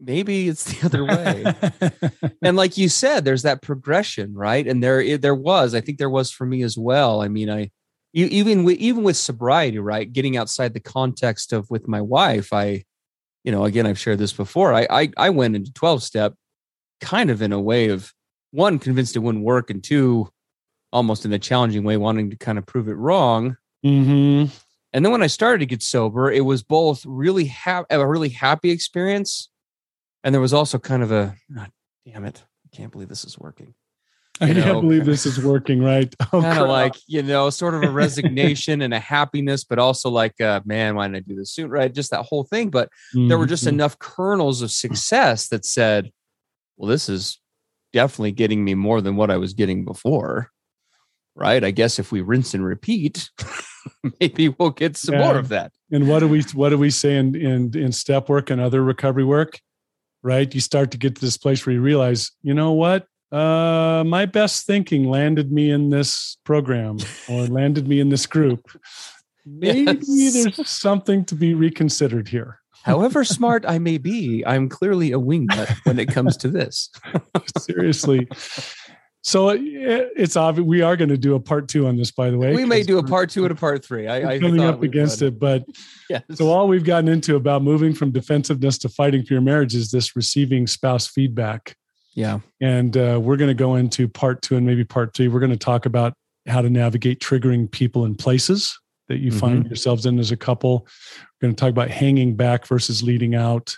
Maybe 0.00 0.48
it's 0.48 0.64
the 0.64 0.86
other 0.86 1.04
way. 1.04 2.20
And 2.42 2.56
like 2.56 2.78
you 2.78 2.88
said 2.88 3.24
there's 3.24 3.42
that 3.42 3.62
progression 3.62 4.34
right? 4.34 4.66
And 4.66 4.82
there 4.82 5.18
there 5.18 5.34
was 5.34 5.74
i 5.74 5.80
think 5.80 5.98
there 5.98 6.10
was 6.10 6.30
for 6.30 6.46
me 6.46 6.62
as 6.62 6.78
well. 6.78 7.20
I 7.20 7.28
mean 7.28 7.50
i 7.50 7.70
even 8.14 8.64
with 8.64 8.78
even 8.78 9.02
with 9.02 9.16
sobriety 9.16 9.78
right? 9.78 10.10
Getting 10.12 10.36
outside 10.36 10.72
the 10.74 10.80
context 10.80 11.52
of 11.52 11.68
with 11.68 11.88
my 11.88 12.00
wife 12.00 12.52
i 12.52 12.84
you 13.44 13.52
know 13.52 13.64
again 13.64 13.86
i've 13.86 13.98
shared 13.98 14.18
this 14.18 14.32
before. 14.32 14.72
I 14.72 14.86
i, 14.88 15.10
I 15.16 15.30
went 15.30 15.56
into 15.56 15.72
12 15.72 16.02
step 16.02 16.34
kind 17.00 17.30
of 17.30 17.42
in 17.42 17.52
a 17.52 17.60
way 17.60 17.88
of 17.88 18.12
one 18.50 18.78
convinced 18.78 19.16
it 19.16 19.20
wouldn't 19.20 19.44
work, 19.44 19.70
and 19.70 19.82
two, 19.82 20.28
almost 20.92 21.24
in 21.24 21.32
a 21.32 21.38
challenging 21.38 21.84
way, 21.84 21.96
wanting 21.96 22.30
to 22.30 22.36
kind 22.36 22.58
of 22.58 22.66
prove 22.66 22.88
it 22.88 22.94
wrong. 22.94 23.56
Mm-hmm. 23.84 24.52
And 24.92 25.04
then 25.04 25.12
when 25.12 25.22
I 25.22 25.26
started 25.26 25.58
to 25.60 25.66
get 25.66 25.82
sober, 25.82 26.30
it 26.30 26.44
was 26.44 26.62
both 26.62 27.04
really 27.06 27.46
ha- 27.46 27.84
a 27.90 28.06
really 28.06 28.30
happy 28.30 28.70
experience, 28.70 29.50
and 30.24 30.34
there 30.34 30.40
was 30.40 30.54
also 30.54 30.78
kind 30.78 31.02
of 31.02 31.12
a 31.12 31.36
oh, 31.58 31.66
damn 32.06 32.24
it, 32.24 32.42
I 32.64 32.76
can't 32.76 32.90
believe 32.90 33.08
this 33.08 33.24
is 33.24 33.38
working. 33.38 33.74
I 34.40 34.54
can't 34.54 34.80
believe 34.80 35.04
this 35.04 35.26
is 35.26 35.42
working, 35.42 35.82
right? 35.82 36.14
Oh, 36.32 36.42
kind 36.42 36.58
of 36.58 36.68
like 36.68 36.94
you 37.06 37.22
know, 37.22 37.50
sort 37.50 37.74
of 37.74 37.82
a 37.82 37.90
resignation 37.90 38.82
and 38.82 38.94
a 38.94 38.98
happiness, 38.98 39.64
but 39.64 39.78
also 39.78 40.10
like, 40.10 40.40
uh, 40.40 40.60
man, 40.64 40.94
why 40.94 41.06
didn't 41.06 41.16
I 41.16 41.20
do 41.20 41.36
this 41.36 41.52
soon? 41.52 41.70
Right, 41.70 41.92
just 41.92 42.10
that 42.10 42.24
whole 42.24 42.44
thing. 42.44 42.70
But 42.70 42.88
mm-hmm. 43.14 43.28
there 43.28 43.38
were 43.38 43.46
just 43.46 43.64
mm-hmm. 43.64 43.74
enough 43.74 43.98
kernels 43.98 44.62
of 44.62 44.70
success 44.70 45.48
that 45.48 45.64
said, 45.64 46.12
well, 46.76 46.88
this 46.88 47.08
is 47.08 47.38
definitely 47.92 48.32
getting 48.32 48.64
me 48.64 48.74
more 48.74 49.00
than 49.00 49.16
what 49.16 49.30
I 49.30 49.36
was 49.36 49.54
getting 49.54 49.84
before. 49.84 50.50
Right. 51.34 51.62
I 51.62 51.70
guess 51.70 51.98
if 51.98 52.10
we 52.10 52.20
rinse 52.20 52.54
and 52.54 52.64
repeat, 52.64 53.30
maybe 54.20 54.48
we'll 54.48 54.70
get 54.70 54.96
some 54.96 55.14
yeah. 55.14 55.20
more 55.20 55.38
of 55.38 55.48
that. 55.48 55.72
And 55.90 56.08
what 56.08 56.20
do 56.20 56.28
we 56.28 56.42
what 56.54 56.70
do 56.70 56.78
we 56.78 56.90
say 56.90 57.16
in, 57.16 57.34
in 57.34 57.76
in 57.76 57.92
step 57.92 58.28
work 58.28 58.50
and 58.50 58.60
other 58.60 58.82
recovery 58.82 59.24
work? 59.24 59.60
Right. 60.22 60.52
You 60.52 60.60
start 60.60 60.90
to 60.92 60.98
get 60.98 61.14
to 61.16 61.20
this 61.20 61.36
place 61.36 61.64
where 61.64 61.74
you 61.74 61.80
realize, 61.80 62.32
you 62.42 62.52
know 62.52 62.72
what? 62.72 63.06
Uh, 63.30 64.02
my 64.06 64.26
best 64.26 64.66
thinking 64.66 65.04
landed 65.04 65.52
me 65.52 65.70
in 65.70 65.90
this 65.90 66.38
program 66.44 66.98
or 67.28 67.46
landed 67.46 67.86
me 67.86 68.00
in 68.00 68.08
this 68.08 68.26
group. 68.26 68.70
Maybe 69.46 69.98
yes. 70.02 70.34
there's 70.34 70.68
something 70.68 71.24
to 71.26 71.34
be 71.34 71.54
reconsidered 71.54 72.28
here. 72.28 72.60
However 72.82 73.24
smart 73.36 73.64
I 73.66 73.78
may 73.78 73.98
be, 73.98 74.44
I'm 74.46 74.68
clearly 74.68 75.12
a 75.12 75.18
wingnut 75.18 75.68
when 75.84 75.98
it 75.98 76.08
comes 76.08 76.36
to 76.38 76.48
this. 76.48 76.90
Seriously. 77.58 78.28
So 79.28 79.54
it's 79.60 80.36
obvious 80.36 80.66
we 80.66 80.80
are 80.80 80.96
going 80.96 81.10
to 81.10 81.18
do 81.18 81.34
a 81.34 81.40
part 81.40 81.68
two 81.68 81.86
on 81.86 81.98
this, 81.98 82.10
by 82.10 82.30
the 82.30 82.38
way. 82.38 82.56
We 82.56 82.64
may 82.64 82.82
do 82.82 82.96
a 82.96 83.02
part 83.02 83.28
two 83.28 83.42
and 83.42 83.52
a 83.52 83.54
part 83.54 83.84
three. 83.84 84.08
I, 84.08 84.36
I 84.36 84.38
coming 84.38 84.62
up 84.62 84.82
against 84.82 85.20
it, 85.20 85.38
but 85.38 85.66
yes. 86.08 86.22
so 86.32 86.48
all 86.48 86.66
we've 86.66 86.82
gotten 86.82 87.08
into 87.08 87.36
about 87.36 87.62
moving 87.62 87.92
from 87.92 88.10
defensiveness 88.10 88.78
to 88.78 88.88
fighting 88.88 89.22
for 89.22 89.34
your 89.34 89.42
marriage 89.42 89.74
is 89.74 89.90
this 89.90 90.16
receiving 90.16 90.66
spouse 90.66 91.08
feedback. 91.08 91.76
Yeah, 92.14 92.40
and 92.62 92.96
uh, 92.96 93.20
we're 93.22 93.36
going 93.36 93.50
to 93.50 93.54
go 93.54 93.74
into 93.74 94.08
part 94.08 94.40
two 94.40 94.56
and 94.56 94.64
maybe 94.64 94.82
part 94.82 95.12
three. 95.12 95.28
We're 95.28 95.40
going 95.40 95.52
to 95.52 95.58
talk 95.58 95.84
about 95.84 96.14
how 96.46 96.62
to 96.62 96.70
navigate 96.70 97.20
triggering 97.20 97.70
people 97.70 98.06
and 98.06 98.18
places 98.18 98.80
that 99.08 99.18
you 99.18 99.30
mm-hmm. 99.30 99.40
find 99.40 99.66
yourselves 99.66 100.06
in 100.06 100.18
as 100.18 100.30
a 100.30 100.38
couple. 100.38 100.86
We're 101.42 101.48
going 101.48 101.54
to 101.54 101.60
talk 101.60 101.68
about 101.68 101.90
hanging 101.90 102.34
back 102.34 102.66
versus 102.66 103.02
leading 103.02 103.34
out. 103.34 103.76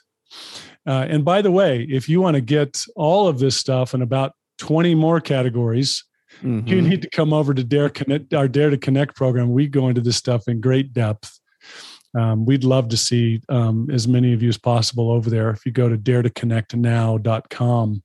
Uh, 0.87 1.07
and 1.09 1.25
by 1.25 1.43
the 1.43 1.51
way, 1.51 1.83
if 1.91 2.09
you 2.09 2.21
want 2.21 2.37
to 2.37 2.41
get 2.41 2.85
all 2.95 3.27
of 3.27 3.41
this 3.41 3.57
stuff 3.57 3.95
and 3.95 4.03
about 4.05 4.33
20 4.61 4.95
more 4.95 5.21
categories, 5.21 6.05
mm-hmm. 6.43 6.69
you 6.69 6.81
need 6.81 7.03
to 7.03 7.11
come 7.11 7.33
over 7.33 7.53
to 7.53 7.65
Dare 7.65 7.89
Connect, 7.89 8.33
our 8.35 8.47
Dare 8.47 8.71
to 8.71 8.79
Connect 8.79 9.17
program. 9.17 9.53
We 9.53 9.67
go 9.67 9.89
into 9.89 10.01
this 10.01 10.17
stuff 10.17 10.47
in 10.47 10.61
great 10.61 10.93
depth. 10.93 11.41
Um, 12.17 12.45
we'd 12.45 12.65
love 12.65 12.89
to 12.89 12.97
see 12.97 13.41
um, 13.49 13.89
as 13.91 14.09
many 14.09 14.33
of 14.33 14.43
you 14.43 14.49
as 14.49 14.59
possible 14.59 15.11
over 15.11 15.31
there. 15.31 15.51
If 15.51 15.67
you 15.67 15.73
go 15.73 15.89
to 15.89 15.97
daretoconnectnow.com, 15.97 18.03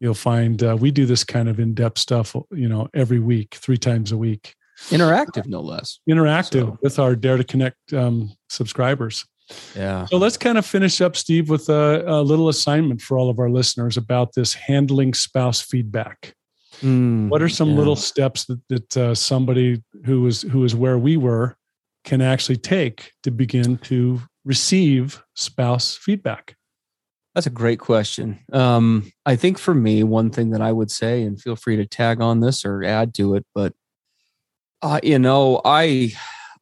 you'll 0.00 0.14
find 0.14 0.62
uh, 0.62 0.76
we 0.78 0.90
do 0.90 1.06
this 1.06 1.24
kind 1.24 1.48
of 1.48 1.60
in-depth 1.60 1.98
stuff, 1.98 2.34
you 2.50 2.68
know, 2.68 2.88
every 2.94 3.20
week, 3.20 3.54
three 3.54 3.76
times 3.76 4.12
a 4.12 4.16
week 4.16 4.54
interactive 4.88 5.46
no 5.46 5.60
less 5.60 6.00
interactive 6.08 6.66
so. 6.66 6.78
with 6.82 6.98
our 6.98 7.14
dare 7.14 7.36
to 7.36 7.44
connect 7.44 7.92
um, 7.92 8.32
subscribers 8.48 9.24
yeah 9.74 10.04
so 10.06 10.16
let's 10.16 10.36
kind 10.36 10.58
of 10.58 10.64
finish 10.64 11.00
up 11.00 11.16
steve 11.16 11.50
with 11.50 11.68
a, 11.68 12.04
a, 12.06 12.22
little 12.22 12.48
assignment 12.48 13.00
for 13.00 13.18
all 13.18 13.28
of 13.28 13.38
our 13.38 13.50
listeners 13.50 13.96
about 13.96 14.34
this 14.34 14.54
handling 14.54 15.12
spouse 15.12 15.60
feedback 15.60 16.34
mm, 16.80 17.28
what 17.28 17.42
are 17.42 17.48
some 17.48 17.70
yeah. 17.70 17.76
little 17.76 17.96
steps 17.96 18.44
that, 18.46 18.60
that 18.68 18.96
uh, 18.96 19.14
somebody 19.14 19.82
who 20.04 20.26
is 20.26 20.42
who 20.42 20.64
is 20.64 20.74
where 20.74 20.98
we 20.98 21.16
were 21.16 21.56
can 22.04 22.20
actually 22.20 22.56
take 22.56 23.12
to 23.22 23.30
begin 23.30 23.78
to 23.78 24.20
receive 24.44 25.22
spouse 25.34 25.96
feedback 25.96 26.56
that's 27.34 27.46
a 27.46 27.50
great 27.50 27.78
question. 27.78 28.40
Um, 28.52 29.10
I 29.24 29.36
think 29.36 29.58
for 29.58 29.72
me, 29.72 30.02
one 30.02 30.28
thing 30.28 30.50
that 30.50 30.60
I 30.60 30.70
would 30.70 30.90
say, 30.90 31.22
and 31.22 31.40
feel 31.40 31.56
free 31.56 31.76
to 31.76 31.86
tag 31.86 32.20
on 32.20 32.40
this 32.40 32.62
or 32.62 32.84
add 32.84 33.14
to 33.14 33.36
it, 33.36 33.46
but 33.54 33.72
uh, 34.82 35.00
you 35.02 35.18
know, 35.18 35.60
I 35.64 36.12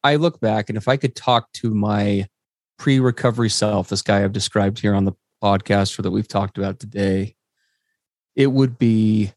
I 0.04 0.16
look 0.16 0.40
back 0.40 0.68
and 0.68 0.78
if 0.78 0.86
I 0.88 0.96
could 0.96 1.16
talk 1.16 1.50
to 1.54 1.74
my 1.74 2.28
pre-recovery 2.80 3.50
self, 3.50 3.90
this 3.90 4.00
guy 4.00 4.24
I've 4.24 4.32
described 4.32 4.80
here 4.80 4.94
on 4.94 5.04
the 5.04 5.12
podcast 5.42 5.98
or 5.98 6.02
that 6.02 6.10
we've 6.10 6.26
talked 6.26 6.56
about 6.56 6.80
today, 6.80 7.36
it 8.34 8.46
would 8.46 8.78
be 8.78 9.32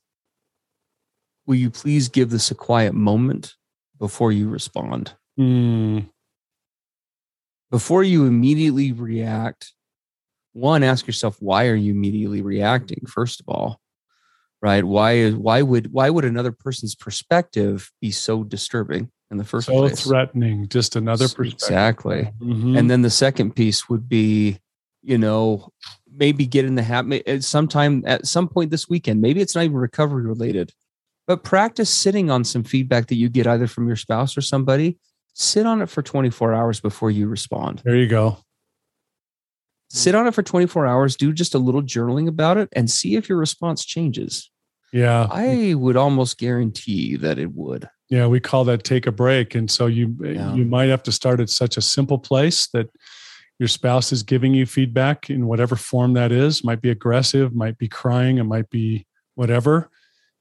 will 1.45 1.55
you 1.55 1.69
please 1.69 2.07
give 2.07 2.29
this 2.29 2.51
a 2.51 2.55
quiet 2.55 2.93
moment 2.93 3.55
before 3.99 4.31
you 4.31 4.47
respond? 4.47 5.13
Mm. 5.37 6.09
Before 7.69 8.01
you 8.01 8.25
immediately 8.25 8.93
react, 8.93 9.73
one, 10.53 10.81
ask 10.81 11.05
yourself, 11.05 11.35
why 11.41 11.67
are 11.67 11.75
you 11.75 11.91
immediately 11.91 12.41
reacting, 12.41 13.03
first 13.07 13.41
of 13.41 13.49
all? 13.49 13.81
right 14.63 14.85
why 14.85 15.11
is 15.11 15.35
why 15.35 15.61
would 15.61 15.91
why 15.91 16.09
would 16.09 16.25
another 16.25 16.51
person's 16.53 16.95
perspective 16.95 17.91
be 18.01 18.09
so 18.09 18.43
disturbing 18.43 19.11
in 19.31 19.37
the 19.37 19.43
first 19.43 19.67
so 19.67 19.73
place. 19.73 20.03
threatening 20.03 20.67
just 20.67 20.95
another 20.95 21.27
perspective. 21.27 21.53
exactly. 21.53 22.31
Mm-hmm. 22.41 22.77
and 22.77 22.89
then 22.89 23.01
the 23.01 23.09
second 23.09 23.55
piece 23.55 23.89
would 23.89 24.07
be 24.07 24.59
you 25.01 25.17
know 25.17 25.69
maybe 26.15 26.45
get 26.45 26.65
in 26.65 26.75
the 26.75 26.83
habit 26.83 27.43
sometime 27.43 28.03
at 28.05 28.27
some 28.27 28.47
point 28.47 28.69
this 28.69 28.87
weekend 28.87 29.21
maybe 29.21 29.41
it's 29.41 29.55
not 29.55 29.63
even 29.63 29.77
recovery 29.77 30.23
related 30.23 30.71
but 31.27 31.43
practice 31.43 31.89
sitting 31.89 32.29
on 32.29 32.43
some 32.43 32.63
feedback 32.63 33.07
that 33.07 33.15
you 33.15 33.29
get 33.29 33.47
either 33.47 33.67
from 33.67 33.87
your 33.87 33.95
spouse 33.95 34.37
or 34.37 34.41
somebody. 34.41 34.97
Sit 35.33 35.65
on 35.65 35.81
it 35.81 35.89
for 35.89 36.01
24 36.01 36.53
hours 36.53 36.79
before 36.79 37.09
you 37.09 37.27
respond. 37.27 37.81
There 37.83 37.95
you 37.95 38.07
go. 38.07 38.37
Sit 39.89 40.15
on 40.15 40.27
it 40.27 40.33
for 40.33 40.43
24 40.43 40.85
hours 40.85 41.15
do 41.15 41.31
just 41.31 41.55
a 41.55 41.59
little 41.59 41.81
journaling 41.81 42.27
about 42.27 42.57
it 42.57 42.69
and 42.73 42.89
see 42.89 43.15
if 43.15 43.29
your 43.29 43.37
response 43.37 43.85
changes. 43.85 44.51
Yeah. 44.91 45.27
I 45.31 45.73
would 45.75 45.95
almost 45.95 46.37
guarantee 46.37 47.15
that 47.17 47.39
it 47.39 47.53
would. 47.53 47.87
Yeah, 48.09 48.27
we 48.27 48.39
call 48.39 48.63
that 48.65 48.83
take 48.83 49.07
a 49.07 49.11
break. 49.11 49.55
And 49.55 49.71
so 49.71 49.87
you 49.87 50.15
yeah. 50.21 50.53
you 50.53 50.65
might 50.65 50.89
have 50.89 51.03
to 51.03 51.11
start 51.11 51.39
at 51.39 51.49
such 51.49 51.77
a 51.77 51.81
simple 51.81 52.19
place 52.19 52.67
that 52.67 52.89
your 53.59 53.67
spouse 53.67 54.11
is 54.11 54.23
giving 54.23 54.53
you 54.53 54.65
feedback 54.65 55.29
in 55.29 55.47
whatever 55.47 55.75
form 55.75 56.13
that 56.13 56.31
is, 56.31 56.63
might 56.63 56.81
be 56.81 56.89
aggressive, 56.89 57.55
might 57.55 57.77
be 57.77 57.87
crying, 57.87 58.37
it 58.37 58.43
might 58.43 58.69
be 58.69 59.05
whatever. 59.35 59.89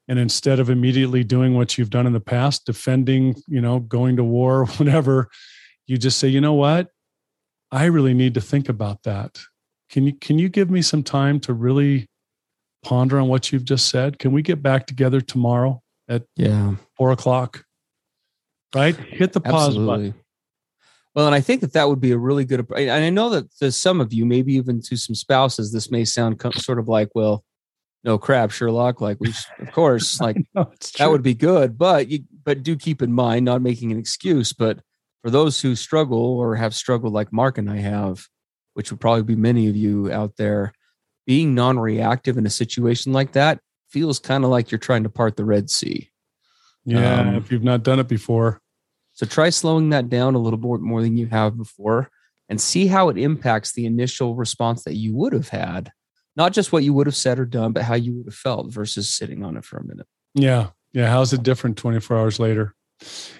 And 0.08 0.18
instead 0.18 0.58
of 0.58 0.68
immediately 0.68 1.22
doing 1.22 1.54
what 1.54 1.78
you've 1.78 1.90
done 1.90 2.06
in 2.06 2.12
the 2.12 2.20
past, 2.20 2.66
defending, 2.66 3.36
you 3.46 3.60
know, 3.60 3.80
going 3.80 4.16
to 4.16 4.24
war, 4.24 4.66
whatever, 4.76 5.28
you 5.86 5.98
just 5.98 6.18
say, 6.18 6.28
you 6.28 6.40
know 6.40 6.54
what? 6.54 6.88
I 7.70 7.84
really 7.86 8.14
need 8.14 8.34
to 8.34 8.40
think 8.40 8.68
about 8.68 9.02
that. 9.04 9.38
Can 9.90 10.06
you 10.06 10.14
can 10.14 10.38
you 10.38 10.48
give 10.48 10.70
me 10.70 10.82
some 10.82 11.02
time 11.02 11.38
to 11.40 11.52
really 11.52 12.08
ponder 12.82 13.20
on 13.20 13.28
what 13.28 13.52
you've 13.52 13.64
just 13.64 13.88
said? 13.88 14.18
Can 14.18 14.32
we 14.32 14.42
get 14.42 14.62
back 14.62 14.86
together 14.86 15.20
tomorrow 15.20 15.82
at 16.08 16.24
yeah 16.36 16.74
four 17.02 17.10
o'clock? 17.10 17.64
Right, 18.72 18.94
hit 18.94 19.32
the 19.32 19.40
pause 19.40 19.70
Absolutely. 19.70 20.10
button. 20.10 20.14
Well, 21.16 21.26
and 21.26 21.34
I 21.34 21.40
think 21.40 21.60
that 21.62 21.72
that 21.72 21.88
would 21.88 22.00
be 22.00 22.12
a 22.12 22.16
really 22.16 22.44
good. 22.44 22.64
And 22.76 22.90
I 22.90 23.10
know 23.10 23.28
that 23.30 23.50
to 23.58 23.72
some 23.72 24.00
of 24.00 24.12
you, 24.12 24.24
maybe 24.24 24.54
even 24.54 24.80
to 24.82 24.96
some 24.96 25.16
spouses, 25.16 25.72
this 25.72 25.90
may 25.90 26.04
sound 26.04 26.40
sort 26.54 26.78
of 26.78 26.86
like, 26.86 27.08
well, 27.16 27.44
no 28.04 28.18
crap, 28.18 28.52
Sherlock. 28.52 29.00
Like 29.00 29.18
we, 29.18 29.34
of 29.58 29.72
course, 29.72 30.20
like 30.26 30.36
that 30.54 31.10
would 31.10 31.24
be 31.24 31.34
good. 31.34 31.76
But 31.76 32.06
you, 32.08 32.20
but 32.44 32.62
do 32.62 32.76
keep 32.76 33.02
in 33.02 33.12
mind, 33.12 33.44
not 33.44 33.62
making 33.62 33.90
an 33.90 33.98
excuse, 33.98 34.52
but 34.52 34.78
for 35.24 35.30
those 35.30 35.60
who 35.60 35.74
struggle 35.74 36.38
or 36.38 36.54
have 36.54 36.72
struggled, 36.72 37.12
like 37.12 37.32
Mark 37.32 37.58
and 37.58 37.68
I 37.68 37.78
have, 37.78 38.28
which 38.74 38.92
would 38.92 39.00
probably 39.00 39.24
be 39.24 39.36
many 39.36 39.66
of 39.66 39.74
you 39.74 40.10
out 40.12 40.36
there, 40.36 40.72
being 41.26 41.52
non-reactive 41.56 42.38
in 42.38 42.46
a 42.46 42.50
situation 42.50 43.12
like 43.12 43.32
that 43.32 43.58
feels 43.92 44.20
kind 44.20 44.44
of 44.44 44.50
like 44.50 44.70
you're 44.70 44.78
trying 44.78 45.02
to 45.02 45.10
part 45.10 45.36
the 45.36 45.44
Red 45.44 45.68
Sea. 45.68 46.11
Yeah, 46.84 47.20
um, 47.20 47.34
if 47.36 47.52
you've 47.52 47.62
not 47.62 47.82
done 47.82 48.00
it 48.00 48.08
before. 48.08 48.60
So 49.12 49.26
try 49.26 49.50
slowing 49.50 49.90
that 49.90 50.08
down 50.08 50.34
a 50.34 50.38
little 50.38 50.58
bit 50.58 50.80
more 50.80 51.02
than 51.02 51.16
you 51.16 51.26
have 51.26 51.56
before 51.56 52.10
and 52.48 52.60
see 52.60 52.86
how 52.86 53.08
it 53.08 53.18
impacts 53.18 53.72
the 53.72 53.86
initial 53.86 54.34
response 54.34 54.84
that 54.84 54.94
you 54.94 55.14
would 55.14 55.32
have 55.32 55.48
had. 55.48 55.92
Not 56.34 56.52
just 56.52 56.72
what 56.72 56.82
you 56.82 56.94
would 56.94 57.06
have 57.06 57.16
said 57.16 57.38
or 57.38 57.44
done, 57.44 57.72
but 57.72 57.82
how 57.82 57.94
you 57.94 58.14
would 58.14 58.26
have 58.26 58.34
felt 58.34 58.72
versus 58.72 59.12
sitting 59.12 59.44
on 59.44 59.56
it 59.56 59.64
for 59.64 59.76
a 59.76 59.84
minute. 59.84 60.06
Yeah. 60.34 60.68
Yeah. 60.92 61.08
How's 61.08 61.32
it 61.32 61.42
different 61.42 61.76
24 61.76 62.16
hours 62.16 62.38
later? 62.38 62.74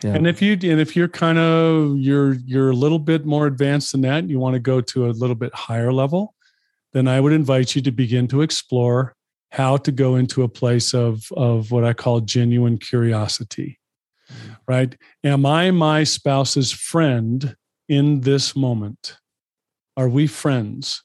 Yeah. 0.03 0.15
And 0.15 0.27
if 0.27 0.43
you 0.43 0.53
and 0.53 0.81
if 0.81 0.97
you're 0.97 1.09
kind 1.09 1.39
of 1.39 1.97
you're 1.99 2.35
you're 2.45 2.71
a 2.71 2.77
little 2.77 2.99
bit 2.99 3.25
more 3.25 3.47
advanced 3.47 3.93
than 3.93 4.01
that, 4.03 4.29
you 4.29 4.39
want 4.39 4.55
to 4.55 4.61
go 4.61 4.81
to 4.81 5.07
a 5.07 5.13
little 5.13 5.37
bit 5.37 5.55
higher 5.55 5.93
level, 5.93 6.35
then 6.93 7.07
I 7.07 7.21
would 7.21 7.33
invite 7.33 7.77
you 7.77 7.83
to 7.83 7.93
begin 7.93 8.29
to 8.29 8.43
explore 8.43 9.15
how 9.53 9.77
to 9.77 9.93
go 9.93 10.17
into 10.17 10.43
a 10.43 10.49
place 10.49 10.95
of, 10.95 11.31
of 11.37 11.71
what 11.71 11.85
I 11.85 11.93
call 11.93 12.21
genuine 12.21 12.79
curiosity. 12.79 13.79
Mm-hmm. 14.33 14.53
Right? 14.67 14.97
Am 15.23 15.45
I 15.45 15.71
my 15.71 16.05
spouse's 16.05 16.73
friend 16.73 17.55
in 17.89 18.23
this 18.23 18.57
moment? 18.57 19.19
Are 19.97 20.09
we 20.09 20.27
friends? 20.27 21.03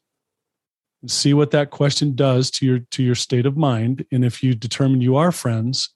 see 1.06 1.34
what 1.34 1.52
that 1.52 1.70
question 1.70 2.16
does 2.16 2.50
to 2.50 2.66
your 2.66 2.80
to 2.80 3.04
your 3.04 3.16
state 3.16 3.46
of 3.46 3.56
mind 3.56 4.06
and 4.12 4.26
if 4.26 4.42
you 4.42 4.56
determine 4.56 5.00
you 5.00 5.16
are 5.16 5.32
friends 5.32 5.94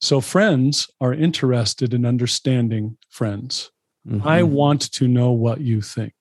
so 0.00 0.20
friends 0.20 0.88
are 1.00 1.12
interested 1.12 1.92
in 1.92 2.06
understanding 2.06 2.96
friends 3.10 3.70
mm-hmm. 4.08 4.26
i 4.26 4.42
want 4.42 4.80
to 4.80 5.08
know 5.08 5.32
what 5.32 5.60
you 5.60 5.82
think 5.82 6.14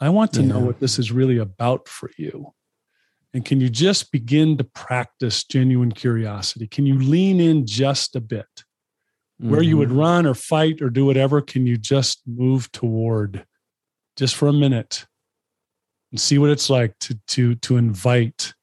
i 0.00 0.08
want 0.08 0.32
to 0.32 0.42
yeah. 0.42 0.48
know 0.48 0.58
what 0.58 0.80
this 0.80 0.98
is 0.98 1.12
really 1.12 1.38
about 1.38 1.88
for 1.88 2.10
you 2.16 2.52
and 3.34 3.44
can 3.44 3.60
you 3.60 3.68
just 3.68 4.10
begin 4.12 4.56
to 4.56 4.64
practice 4.64 5.44
genuine 5.44 5.92
curiosity 5.92 6.66
can 6.66 6.86
you 6.86 6.98
lean 6.98 7.40
in 7.40 7.66
just 7.66 8.16
a 8.16 8.20
bit 8.20 8.46
mm-hmm. 8.56 9.50
where 9.50 9.62
you 9.62 9.76
would 9.76 9.90
mm-hmm. 9.90 9.98
run 9.98 10.26
or 10.26 10.34
fight 10.34 10.80
or 10.80 10.88
do 10.88 11.04
whatever 11.04 11.40
can 11.40 11.66
you 11.66 11.76
just 11.76 12.22
move 12.26 12.70
toward 12.72 13.44
just 14.16 14.34
for 14.36 14.48
a 14.48 14.52
minute 14.52 15.06
and 16.12 16.20
see 16.20 16.38
what 16.38 16.50
it's 16.50 16.70
like 16.70 16.96
to 17.00 17.18
to 17.26 17.56
to 17.56 17.76
invite 17.76 18.54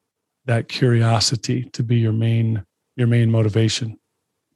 that 0.46 0.68
curiosity 0.68 1.64
to 1.72 1.82
be 1.82 1.96
your 1.96 2.12
main 2.12 2.64
your 2.96 3.06
main 3.06 3.30
motivation. 3.30 3.98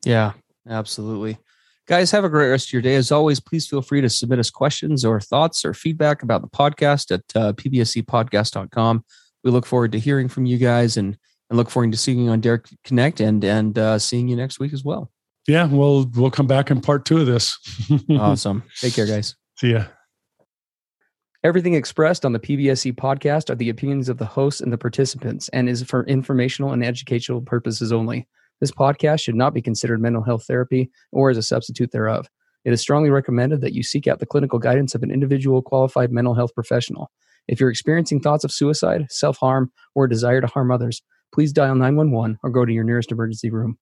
Yeah, 0.05 0.33
absolutely. 0.69 1.39
Guys, 1.87 2.11
have 2.11 2.25
a 2.25 2.29
great 2.29 2.49
rest 2.49 2.69
of 2.69 2.73
your 2.73 2.83
day. 2.83 2.97
As 2.97 3.13
always, 3.13 3.39
please 3.39 3.67
feel 3.67 3.83
free 3.83 4.01
to 4.01 4.09
submit 4.09 4.39
us 4.41 4.51
questions 4.51 5.05
or 5.05 5.21
thoughts 5.21 5.65
or 5.65 5.73
feedback 5.73 6.23
about 6.23 6.43
the 6.43 6.49
podcast 6.49 7.13
at 7.13 7.23
uh, 7.37 7.53
pbscpodcast.com. 7.53 9.05
We 9.47 9.53
look 9.53 9.65
forward 9.65 9.93
to 9.93 10.01
hearing 10.01 10.29
from 10.29 10.45
you 10.45 10.59
guys 10.59 10.97
and, 10.97 11.17
and 11.49 11.57
look 11.57 11.71
forward 11.71 11.93
to 11.93 11.99
seeing 11.99 12.19
you 12.19 12.31
on 12.31 12.41
Dare 12.41 12.65
Connect 12.83 13.21
and 13.21 13.45
and 13.45 13.79
uh, 13.79 13.97
seeing 13.97 14.27
you 14.27 14.35
next 14.35 14.59
week 14.59 14.73
as 14.73 14.83
well. 14.83 15.13
Yeah, 15.47 15.67
we'll 15.67 16.11
we'll 16.17 16.33
come 16.33 16.49
back 16.49 16.69
in 16.69 16.81
part 16.81 17.05
two 17.05 17.19
of 17.19 17.27
this. 17.27 17.57
awesome. 18.11 18.65
Take 18.81 18.95
care, 18.95 19.07
guys. 19.07 19.37
See 19.57 19.71
ya. 19.71 19.85
Everything 21.45 21.75
expressed 21.75 22.25
on 22.25 22.33
the 22.33 22.41
PBSC 22.41 22.97
podcast 22.97 23.49
are 23.49 23.55
the 23.55 23.69
opinions 23.69 24.09
of 24.09 24.19
the 24.19 24.27
hosts 24.27 24.61
and 24.61 24.73
the 24.73 24.79
participants 24.79 25.49
and 25.51 25.69
is 25.69 25.85
for 25.85 26.05
informational 26.07 26.73
and 26.73 26.85
educational 26.85 27.41
purposes 27.41 27.93
only. 27.93 28.27
This 28.61 28.73
podcast 28.73 29.21
should 29.21 29.37
not 29.37 29.55
be 29.55 29.63
considered 29.63 30.01
mental 30.01 30.25
health 30.25 30.45
therapy 30.45 30.91
or 31.13 31.31
as 31.31 31.37
a 31.37 31.43
substitute 31.43 31.93
thereof. 31.93 32.29
It 32.65 32.73
is 32.73 32.81
strongly 32.81 33.11
recommended 33.11 33.61
that 33.61 33.75
you 33.75 33.85
seek 33.85 34.09
out 34.09 34.19
the 34.19 34.27
clinical 34.27 34.59
guidance 34.59 34.97
of 34.97 35.05
an 35.05 35.13
individual 35.13 35.63
qualified 35.63 36.11
mental 36.11 36.35
health 36.35 36.53
professional. 36.53 37.13
If 37.49 37.61
you're 37.61 37.71
experiencing 37.71 38.21
thoughts 38.21 38.45
of 38.45 38.53
suicide, 38.53 39.07
self 39.11 39.39
harm, 39.39 39.71
or 39.95 40.05
a 40.05 40.09
desire 40.09 40.41
to 40.41 40.47
harm 40.47 40.71
others, 40.71 41.03
please 41.33 41.53
dial 41.53 41.75
911 41.75 42.39
or 42.43 42.51
go 42.51 42.65
to 42.65 42.73
your 42.73 42.85
nearest 42.85 43.13
emergency 43.13 43.51
room. 43.51 43.79